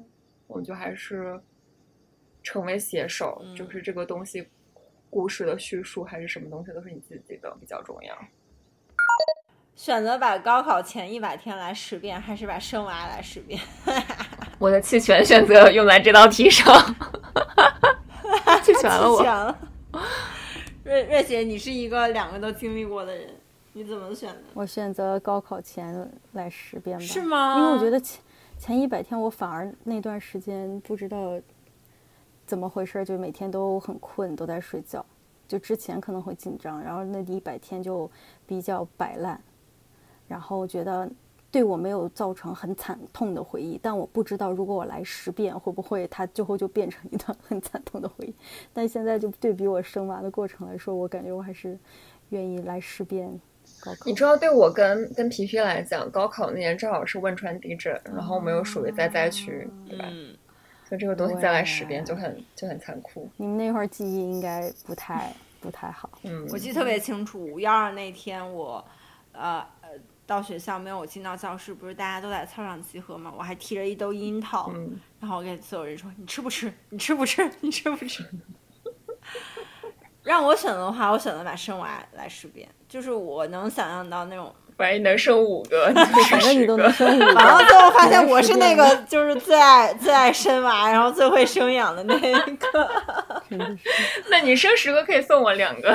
[0.47, 1.39] 我就还是。
[2.50, 4.43] 成为写手，嗯就是这个东西，
[5.08, 8.18] 故事的叙述还是什么东西，都是你自己的比较重要。
[9.76, 13.62] 选择把高考前一百天来十遍，还是把生娃来十遍？
[14.58, 16.76] 我的弃权选择用在这道题上，
[18.64, 19.22] 弃权了我。
[19.22, 19.56] 了。
[20.84, 23.30] 瑞瑞姐，你是一个两个都经历过的人，
[23.74, 24.41] 你怎么选的？
[24.56, 27.06] 我选择高考前来十遍吧。
[27.06, 27.60] 是吗？
[27.60, 28.20] 因为我觉得前
[28.58, 31.39] 前一百天，我反而那段时间不知道。
[32.50, 33.06] 怎么回事？
[33.06, 35.06] 就每天都很困，都在睡觉。
[35.47, 38.10] 就之前可能会紧张，然后那一百天就
[38.47, 39.39] 比较摆烂，
[40.28, 41.08] 然后觉得
[41.52, 43.80] 对我没有造成很惨痛的回忆。
[43.80, 48.34] 但我不知道，如果我来十遍，会不会它最后就变成一段很惨痛的回忆？
[48.74, 51.78] 但现在就对比我生娃的过程来说，我感觉我还是
[52.30, 53.30] 愿意来十遍
[53.80, 54.06] 高考。
[54.08, 60.06] 你知道，对我跟跟皮皮来讲，高考那年正好是汶川地震，然后我们又属于灾灾区，对吧？
[60.12, 60.36] 嗯
[60.90, 63.30] 所以这个东西再来十遍就很就很残酷。
[63.38, 65.32] 你们那会儿记忆应该不太
[65.62, 66.10] 不太好。
[66.24, 68.84] 嗯，我记得特别清楚，五幺二那天我，
[69.32, 69.90] 呃呃，
[70.26, 73.32] 到学校没有进到教室，不是大家都在操场集合吗？
[73.38, 76.74] 我还提着一兜樱桃，嗯，然后我给所有人说：“你吃不吃？
[76.90, 77.48] 你吃不吃？
[77.62, 78.26] 你吃不吃？”
[80.24, 85.92] 让我选的话，我选择把生娃来十遍，就是我能想象到那种，万一能生五个，
[86.30, 92.90] 反正你都能生五个， 然后最后发现我是那个就是最爱最爱生娃，然后最会生养的那一个。
[94.30, 95.94] 那你生十个可以送我两个。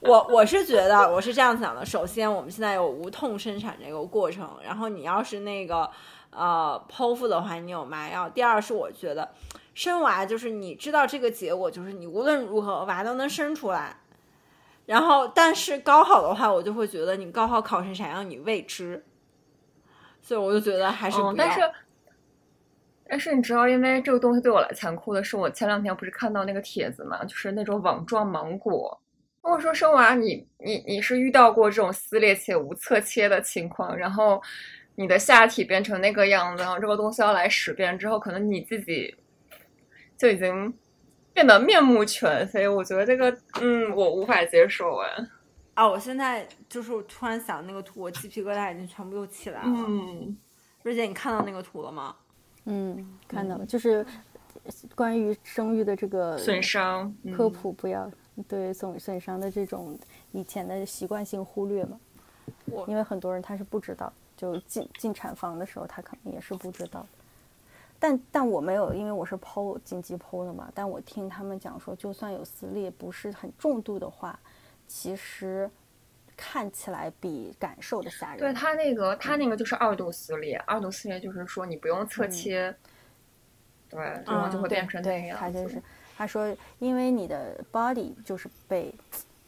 [0.00, 5.90] 我我是觉得我是这样想的，首先我们现在有无痛生产这个过程，然后你要是那个
[6.30, 8.28] 呃剖腹的话，你有麻药。
[8.30, 9.28] 第二是我觉得
[9.74, 13.94] 生娃就是你知道这个结果，就是你无论如何娃都能生出来。
[14.88, 19.04] 然后但是高考的话，我就会觉得你高考考成啥样你未知，
[20.22, 21.32] 所以我就觉得还是不要。
[21.32, 21.60] 嗯，但是
[23.06, 28.98] 但是你知道，因为这个东西对我来残酷的是，我前两天不是看到那个帖子嘛，就是那种网状芒果。
[29.42, 34.42] 如果说生娃你你你是遇到过这种撕裂且无侧切的情况，然后
[34.94, 39.14] 你的下体变成那个样子，然后这个东西要来十遍之后，可能你自己
[40.16, 40.72] 就已经
[41.38, 42.66] 变得面目全非。
[42.68, 43.30] 我觉得这个，
[43.60, 45.24] 嗯，我无法接受哎。
[45.74, 49.68] 啊，我现在就是我突然想那个图，我鸡皮疙瘩已经全部又起来了。
[49.68, 50.36] 嗯，
[50.82, 52.16] 瑞姐，你看到那个图了吗？
[52.64, 54.04] 嗯，看到了，就是
[54.96, 58.10] 关于生育的这个损伤科普，不要
[58.48, 59.96] 对损损伤的这种
[60.32, 62.00] 以前的习惯性忽略嘛。
[62.64, 67.06] 我因为很多人他是不知道，就进进产房的时候他可能也是不知道。
[68.00, 70.70] 但但我没有，因为我是剖紧急剖的嘛。
[70.74, 74.38] 但我听他们讲说，就算有撕裂，不是很重度的话，
[74.86, 75.68] 其实
[76.36, 78.38] 看起来比感受的吓人。
[78.38, 82.74] 对他那个，他那个就是二度撕裂，二度撕裂就是说你不用侧嗯切，
[83.90, 85.40] 对，然后就会变成那，样子。
[85.40, 85.82] 他就是
[86.16, 88.94] 他说，因为你的 body 就是被，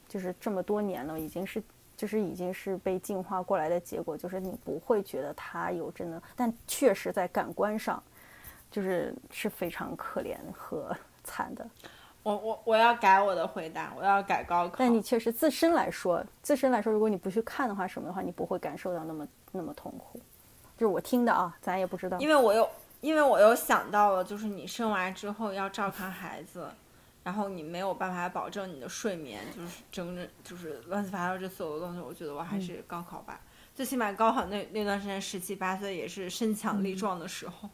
[0.08, 1.62] 就是这么多年了，已经是
[1.96, 8.02] 就是已经是被进化过来的结果，就是你不会觉得它有真的，但确实在感官上，
[8.70, 11.68] 就是是非常可怜和惨的。
[12.22, 14.74] 我我我要改我的回答，我要改高考。
[14.78, 20.20] 但你确实自身来说，自身来说，如果你不去看的话，什么的话，你不会感受到那么那么痛苦。
[20.76, 22.18] 就是我听的啊，咱也不知道。
[22.18, 22.68] 因为我又
[23.00, 26.68] 因为我又想到了，就是你生完之后要照看孩子，
[27.24, 33.40] 然后你没有办法保证你的睡眠，就是整整就是乱七八糟这所有的东西，我觉得我还是高考吧。
[33.74, 37.70] 最起码高考那那段时间十七八岁也是身强力壮的时候。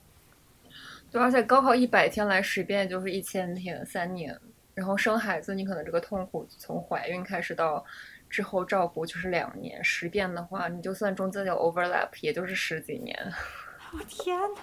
[1.10, 4.38] 对，而且高考一百天来十遍就是一千天，三年。
[4.74, 7.82] 然后生孩子，你可能这个痛苦从怀孕开始到
[8.28, 13.16] 之后照顾就是两年，十遍的话，你就算中间有 overlap，也就是十几年。
[13.94, 14.60] 我天哪！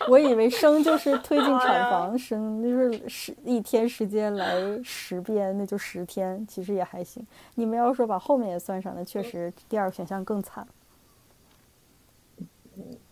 [0.08, 7.24] 我以为生就是推进产房生，就是十一天时间来十遍，那就十天，其实也还行。
[7.56, 10.66] 你们要说把后面也算上，那确实第二个选项更惨。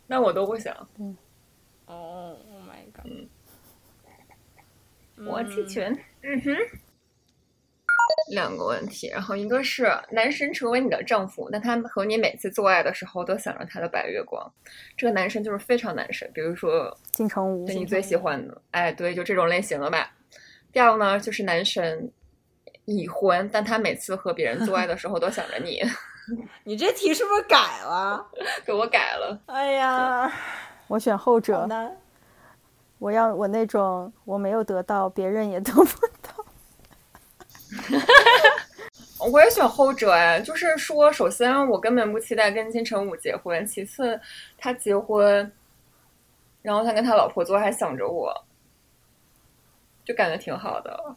[0.06, 0.74] 那我都不想，
[1.86, 3.28] 哦，Oh my god！
[5.26, 5.92] 我弃权。
[6.22, 6.56] 嗯哼。
[8.30, 14.50] 两个问题，然后一个是男神成为你的丈夫，那他和你每次做爱的时候都想着他的白月光，
[14.96, 20.10] 这个男生就是非常男神，比如说金城武，对你最喜欢的，哎，对，就这种类型的吧。
[20.72, 22.10] 第二个呢，就是男神
[22.86, 25.82] 已婚，但他每次和别人做爱的时候都想着你，
[26.64, 28.26] 你这题是不是改了？
[28.64, 29.38] 给我改了。
[29.46, 30.32] 哎呀，
[30.94, 31.66] 我选后者。
[31.66, 31.96] 难。
[32.98, 36.46] 我要我那种我没有得到，别人也得不到。
[39.30, 44.18] 我也选后者哎，就是说，首先我根本不期待跟金城武结婚，其次
[44.56, 45.50] 他结婚，
[46.62, 48.32] 然后他跟他老婆做还想着我，
[50.04, 51.16] 就感觉挺好的。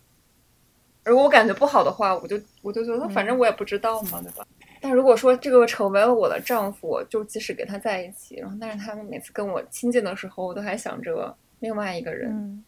[1.04, 4.46] 如果我感觉不好的话，我就我就觉得反正我也不知道嘛，对吧？
[4.82, 12.64] 但如果说这个成为了我的丈夫，就即使跟他在一起，然后但是他们每次跟我亲近的时候，我都还想着另外一个人，嗯，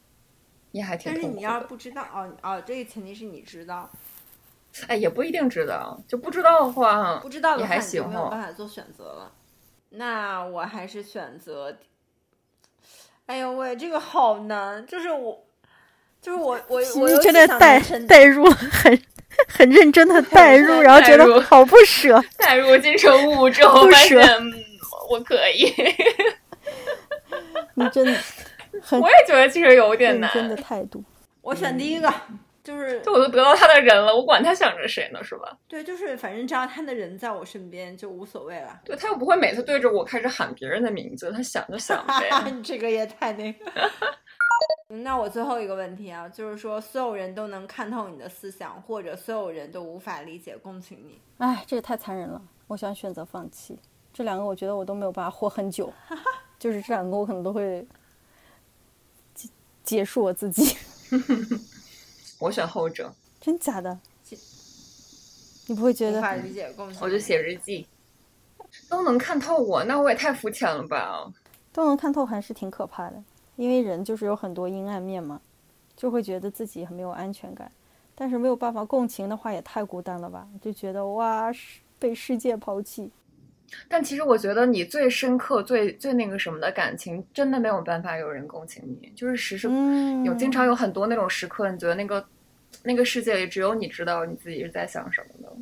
[0.72, 1.28] 也还挺但是。
[1.28, 3.90] 你要是不知道哦哦，这个前提是你知道，
[4.88, 9.32] 哎，也不一定知道，就不知道的话，不知道的也还话你就没有办法做选择了。
[9.92, 11.76] 那我还是选择，
[13.26, 15.44] 哎呦喂，这个好难，就是我，
[16.22, 18.96] 就是我我 我真的代代入很
[19.48, 22.22] 很认真的代入，然后觉得好不舍。
[22.38, 24.54] 代入金城武之后，不舍发现嗯
[25.10, 25.74] 我可以，
[27.76, 28.14] 你真的
[28.92, 30.30] 我也觉得其实有点难。
[30.36, 31.04] 认真的态度。
[31.42, 32.14] 我选第一个，
[32.64, 35.58] 就是就我都得到他的人了，我管他想着谁呢，是吧？
[35.68, 38.80] 对，就是反正只要他的人在我身边就无所谓了。
[38.86, 42.30] 对他又不会每次对着我开始喊别人的名字，他想就想呗。
[42.52, 43.66] 你这个也太那个。
[44.88, 51.20] 那我最后一个问题啊，就是说所有人都能看透你的思想，或者所有人都无法理解、共情你。
[51.38, 52.42] 哎，这个太残忍了。
[52.68, 53.78] 我想选择放弃。
[54.12, 55.94] 这两个我觉得我都没有办法活很久，
[56.60, 57.88] 就是这两个我可能都会
[59.34, 59.50] 结
[59.84, 60.76] 结束我自己。
[62.40, 64.00] 我选后者，真假的？
[65.68, 66.18] 你不会觉得？
[66.18, 67.00] 无法理解共情。
[67.02, 67.88] 我就写日记，
[68.90, 71.32] 都能看透我，那我也太肤浅了吧？
[71.72, 73.24] 都能看透还是挺可怕的，
[73.60, 75.42] 因为人就是有很多阴暗面嘛，
[75.94, 77.70] 就会觉得自己很没有安全感。
[78.16, 80.48] 但是没有办法共情的话，也太孤单了吧？
[80.62, 81.52] 就觉得哇，
[82.00, 83.12] 被世界抛弃。
[83.90, 89.12] 但其实我觉得你最深刻、最最那个什么的感情，真的没有办法有人共情你。
[89.14, 89.70] 就是时时
[90.24, 92.26] 有经常有很多那种时刻，你觉得那个
[92.82, 95.54] 那个世界里只有你知道你自己是在想什么的。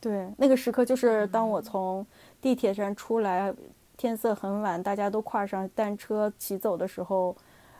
[0.00, 2.06] 对，那个时刻就是当我从
[2.40, 3.52] 地铁站出来，
[3.96, 7.36] 天色很晚，大家都跨上单车骑走的时候。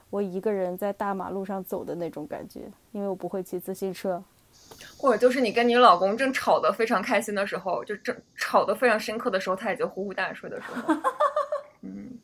[0.08, 2.60] 我一个人在大马路上走的那种感觉，
[2.92, 4.22] 因为我不会骑自行车，
[4.96, 10.94] 或者就是你跟你老公正吵得非常开心的时候，就正吵得非常深刻的时候，他已经呼呼大睡的时候。
[11.82, 12.16] 嗯，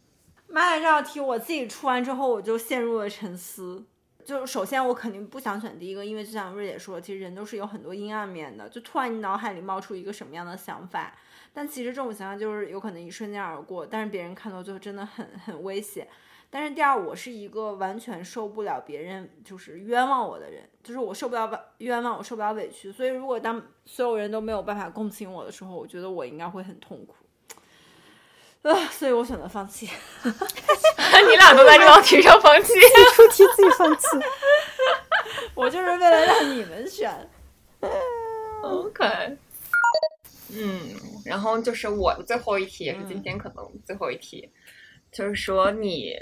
[0.46, 3.84] 妈呀，这道题我自己出完之后，我就陷入了沉思。
[4.24, 8.68] 就首先我肯定不想选第一个，因为就像瑞姐说，其实人都是有很多阴暗面的。
[8.68, 11.12] 就突然你脑海里冒出一个什么样的想法，
[11.54, 16.08] 但其实这种想法就是有可能一瞬间而过，但是别人看到就真的很很危险。
[16.48, 22.92] 但是第二，我是一个完全受不了别人就是冤枉我的人，就是我受不了冤枉，我受不了委屈。
[22.92, 27.14] 所以如果当所有人都没有办法共情我的时候，我觉得我应该会很痛苦。
[28.68, 29.88] 啊，所以我选择放弃。
[30.24, 32.74] 你俩都在这道题上放弃，
[33.14, 34.06] 出题自己放弃。
[35.54, 37.30] 我就是为了让你们选。
[38.62, 39.38] OK。
[40.54, 44.50] 嗯，然后就是我的最后一题，也是今天可能最后一题。
[45.10, 46.14] 就是说，你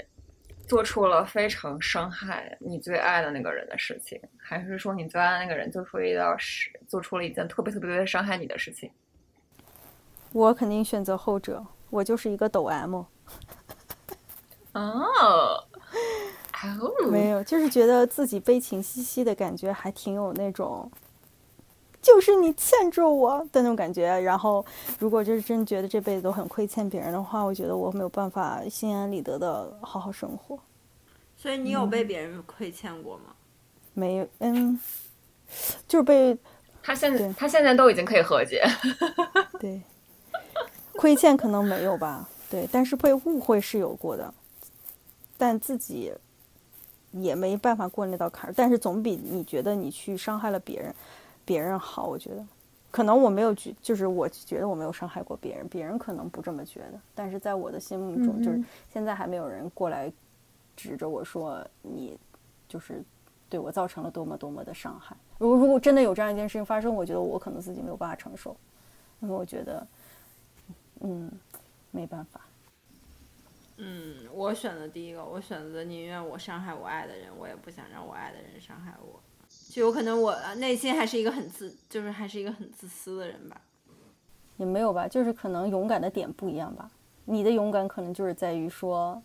[0.67, 8.89] 做出了非常伤害你最爱的那个人的事情，还是说你最爱的那个人做出一道事，做出了一件特别特别特别伤害你的事情？
[10.33, 13.03] 我肯定选择后者，我就是一个抖 M。
[14.73, 15.65] 哦，
[17.11, 20.89] 没有，就是觉得自己悲情兮兮的感觉，还挺有那种。
[22.01, 24.65] 就是你欠着我的那种感觉，然后
[24.97, 30.57] 如果就是真觉得这辈子都很亏欠别人的话，我觉得我没有办法心安理得的好好生活。
[31.37, 33.33] 所以你有被别人亏欠过吗？
[33.93, 34.79] 没有，嗯，
[35.87, 36.37] 就是被
[36.81, 38.63] 他现在他现在都已经可以和解。
[39.59, 39.81] 对，
[40.93, 44.33] 亏欠可能没有吧，对，但是被误会是有过的，
[45.37, 46.11] 但自己
[47.11, 50.95] 也没办法过那道坎儿，但是总比你觉得你去伤害了别人。
[51.51, 52.47] 别人好，我觉得，
[52.89, 60.09] 可能我没有觉，就是我觉得我没有伤害过别人，别人可能不这么觉得，但是在我的心目中，就是现在还没有人过来
[60.77, 62.17] 指着我说你
[62.69, 63.03] 就是
[63.49, 65.13] 对我造成了多么多么的伤害。
[65.39, 68.55] 如果如果真的有这样一件事情发生，我觉得我可能自己没有办法承受，
[69.19, 69.85] 因为我觉得，
[71.01, 71.29] 嗯，
[71.91, 72.39] 没办法。
[73.75, 79.19] 嗯，我选择第一个，我选择宁愿我伤害我爱的人，我也不想让我爱的人伤害我。
[79.71, 83.61] 就有可能我内心还是一个很自，就是还是一个很自私的人吧，
[84.57, 86.91] 也没有吧，就是可能勇敢的点不一样吧。
[87.23, 89.21] 你的勇敢可能就是在于说，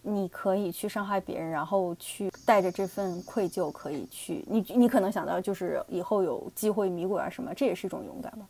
[0.00, 8.46] 你可以去伤害别人，然后去带着这份愧疚可以去，你你可能想到就是以后有机会弥补啊什么，这也是一种勇敢吧。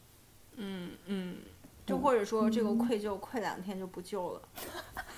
[0.59, 1.37] 嗯嗯，
[1.85, 4.43] 就或者说这个愧疚愧两天就不救了。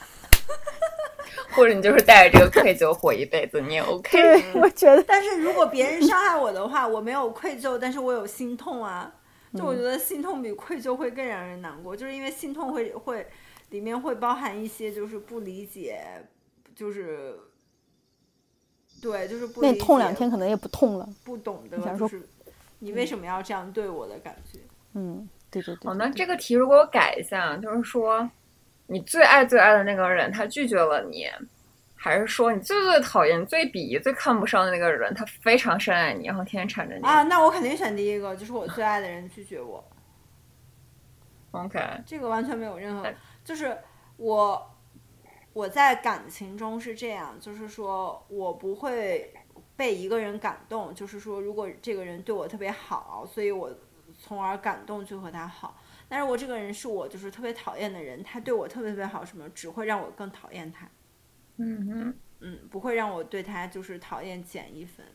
[1.53, 4.11] 或者你就是带着这个愧疚活一辈子，你也 OK。
[4.11, 5.03] 对，我觉得。
[5.07, 9.13] 但是如果别人伤害我的话，我没有愧疚，但是我有心痛啊。
[9.53, 13.27] 就我觉得心痛比愧疚会更让人难过，就是因为心痛会会
[13.71, 16.01] 里面会包含一些就是不理解，
[16.77, 17.37] 就是
[19.03, 19.61] 对，就是不。
[19.61, 21.09] 那痛两天可能也不痛了。
[21.25, 22.23] 不懂得就是
[22.79, 24.61] 你为什么要这样对我的感觉。
[24.95, 25.91] 嗯，对对对。
[25.91, 28.31] 哦，那这个题如果我改一下，就是说。
[28.93, 31.29] 你最爱最爱的那个人，他拒绝了你，
[31.95, 37.23] 还是说你最最讨厌、最鄙夷、最看不上的那个人，他非常深爱你，然后天天缠着你啊？
[37.23, 39.85] 那我肯定选第一个，就是我最爱的人拒绝我。
[41.53, 43.09] OK，这个完全没有任何，
[43.45, 43.79] 就是
[44.17, 44.75] 我
[45.53, 49.33] 我在感情中是这样，就是说我不会
[49.77, 53.71] 被一个人感动，就是说如果这个人对我特别好，所以我
[54.19, 55.77] 从而感动去和他好。
[56.11, 60.91] 但是我这个人是我就是特别讨厌的人，他对我特别特别好，什么只会让我更讨厌他。
[61.59, 65.07] 嗯嗯嗯，不会让我对他就是讨厌减一分。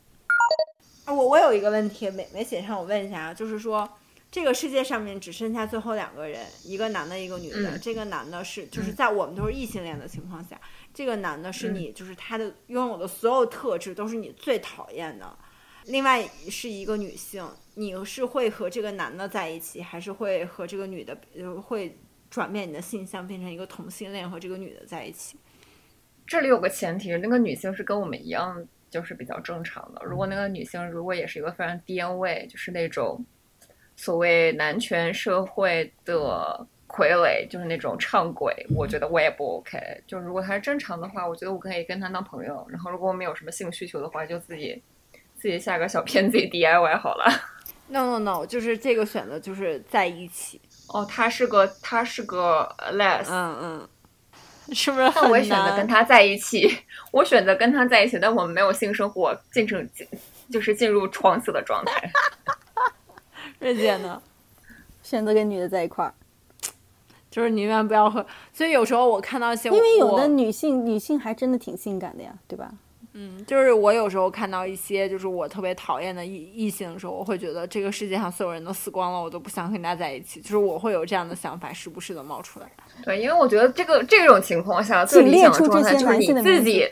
[1.03, 3.87] 啊，我我有一个问题，美美写上我问一下啊，就是说
[4.31, 7.77] 这个世界上面只剩下最后两个人，一个男的，一个女的。
[7.77, 10.57] 这个男的是就是在我们都是异性恋的情况下，
[10.93, 15.37] 这个男的是你就是他的拥有的所有特质都是你最讨厌的。
[15.87, 21.15] 另外是一个女性，你是会和这个男的在一起，还是会和这个女的
[21.61, 21.97] 会
[22.29, 25.37] 转变你的性向，变成一个同性恋和这个女的在一起？
[26.25, 30.01] 这里有个前提，那个女性是跟我们一样，就是比较正常的。
[30.03, 33.23] 如果那个女性如果也是一个非常颠位，就是那种
[33.95, 39.77] 所谓男权社会的傀儡，就是那种唱鬼，我觉得我也不 OK。
[40.07, 42.65] 就如果她是正常的话，我觉得我可以跟她当朋友。
[42.69, 44.81] 然后如果我们有什么性需求的话，就自己
[45.45, 47.25] 自己下个小片自己 DIY 好了。
[47.89, 50.59] No no no，就是这个选择就是在一起。
[50.87, 53.89] 哦，他是个他是个 less，嗯嗯，
[54.73, 56.79] 是不是很但我也选择跟他在一起，
[57.11, 60.07] 我选择跟他在一起，但我们没有性生活，进成进
[60.51, 62.09] 就是进入床死的状态。
[63.61, 64.19] 瑞姐呢？
[65.03, 66.11] 选择跟女的在一块儿，
[67.29, 72.71] 就是宁愿不要和，所以有时候我看到一些，因为有我的女性女性还真的挺性感的呀，对吧？
[73.17, 82.69] 嗯，就是我有时候看到一些就是我特别讨厌的异异性的时候，我会觉得这个世界上所有人都死光了，我都不想跟他在一起，就是我会有这样的想法，时不时的冒出来。
[83.05, 86.85] 对，因为我觉得这个这种情况下，最理想的状态就是你自己，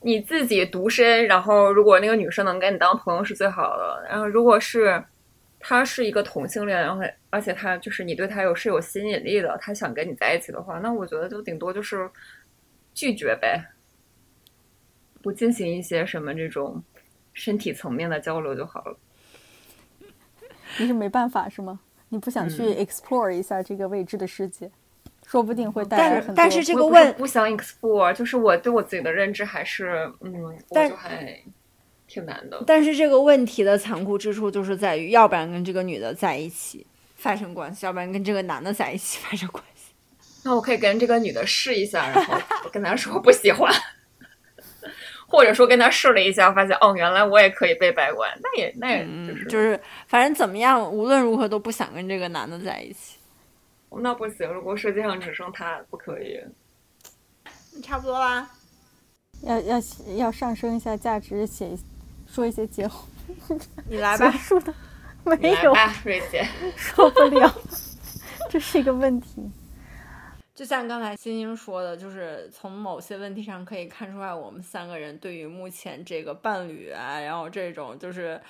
[0.00, 4.06] 你自己独身，然后如果那个女生能跟你当朋友是最好的。
[4.08, 5.02] 然后如果是
[5.58, 12.08] 他是一个同性恋，然后而且他就是你对他有是有吸引力的，他想跟你在一起的话，那我觉得就顶多就是
[12.94, 13.60] 拒绝呗，
[15.22, 16.82] 不进行一些什么这种
[17.32, 18.96] 身体层面的交流就好了。
[20.78, 21.80] 你是没办法是吗？
[22.10, 24.70] 你不想去嗯 explore 一下这个未知的世界，
[25.26, 26.34] 说不定会带来很多。
[26.34, 31.38] 但是这个问不想 explore，就是我对我自己的认知还是嗯，我但就还
[32.06, 32.64] 挺难的。
[32.66, 36.86] 但是这个问题的残酷之处就是在于，要不然跟这个女的在一起
[37.16, 39.92] 发生关系，要不然跟这个男的在一起发生关系。
[40.44, 42.34] 那我可以跟这个女的试一下，然后
[42.64, 43.70] 我跟她说不喜欢，
[45.30, 53.18] 或者说跟他试了一下，发现哦，原来我也可以被掰弯，那也那也就是、嗯，就是反正怎么样，无论如何都不想跟这个男的在一起。
[53.90, 56.40] 那不行，如果世界上只剩他，不可以。
[57.82, 58.48] 差不多啦。
[59.42, 59.82] 要要
[60.16, 61.78] 要上升一下价值，写一
[62.26, 63.06] 说一些结婚
[63.88, 64.74] 你来吧结，束的，
[65.24, 66.46] 没有你来吧，瑞姐。
[66.74, 67.54] 说不了，
[68.50, 69.50] 这是一个问题。
[70.58, 78.40] 就像刚才欣欣说的，就是从某些问题上可以看出来，我们三个人对于目前这个伴侣啊，然后这种就是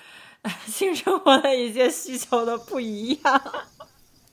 [0.41, 3.41] 呃 性生活的一些需求的不一样。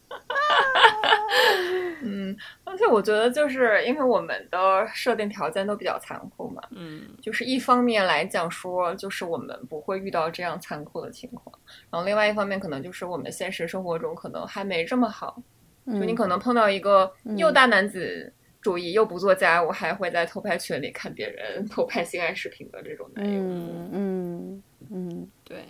[2.03, 2.35] 嗯，
[2.65, 11.55] 而且我觉得就是因为我们的设定条件都比较残酷嘛，嗯，就是一方面来讲说，就是我们不会遇到这样残酷的情况，
[11.90, 15.43] 然后另外一方面可能就是我们现实生活中可能还没这么好，
[15.87, 23.41] 就你嗯，可能碰到一个嗯又大男子主义又不做家务，还会在偷拍群里看别人偷拍性爱视频的这种男友。
[23.41, 25.65] 嗯嗯嗯，对，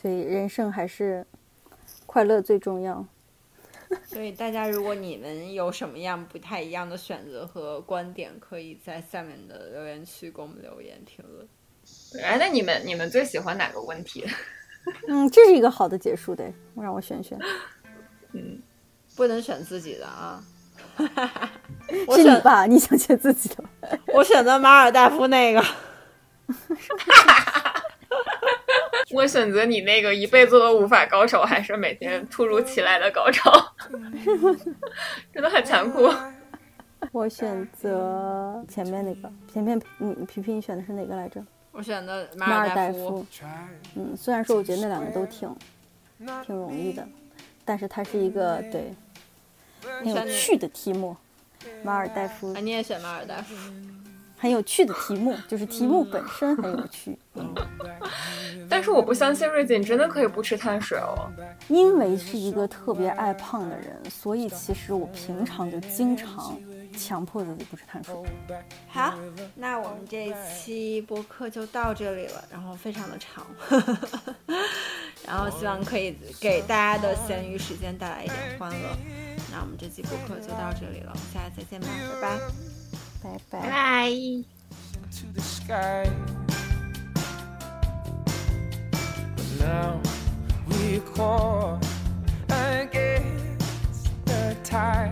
[0.00, 1.26] 所以人生还是
[2.06, 3.04] 快乐最重要。
[4.06, 11.46] 所以大家如果你们有什么样不太一样的选择和观点，可以在下面的留言区给我们留言评论。
[12.12, 14.24] 对哎，那你们你们最喜欢哪个问题？
[15.06, 17.38] 嗯，这是一个好的结束的，让我选选。
[18.32, 18.60] 嗯，
[19.16, 20.42] 不能选自己的啊。
[22.06, 22.66] 我选是你吧？
[22.66, 23.64] 你想选自己的？
[24.14, 25.64] 我选择马尔代夫那个。
[29.10, 33.50] 我选择你那个一辈子都无法高潮，还是每天突如其来的高潮，
[35.32, 36.12] 真的很残酷。
[37.12, 39.30] 我选择前面那个。
[39.52, 41.44] 前面你，皮皮你选的是哪个来着？
[41.70, 43.26] 我选的马马尔代夫夫。。
[43.94, 45.54] 嗯，虽然说我觉得那两个都挺
[46.44, 47.06] 挺容易的，
[47.64, 48.92] 但是它是一个对
[50.00, 51.16] 很有趣的题目。
[51.82, 53.54] 马尔代夫啊，你也选马尔代夫。
[54.36, 57.18] 很有趣的题目，就是题目本身很有趣。
[57.34, 57.54] 嗯
[58.68, 61.30] 但是我不相信瑞姐，你真的可以不吃碳水哦。
[61.68, 66.58] 因为是一个特别爱胖的人，所以其实我平常就经常
[66.96, 68.14] 强迫自己不吃碳水。
[68.88, 69.14] 好，
[69.54, 73.46] 那我们这一期播客就到这里了，然后非常的长，
[75.26, 78.96] 然后希望可以给大家的闲余时间带来一点欢乐。
[79.52, 81.86] 那我们这期播客就到这里了，我们下次再见吧，
[83.22, 83.60] 拜拜。
[83.60, 83.70] 拜拜。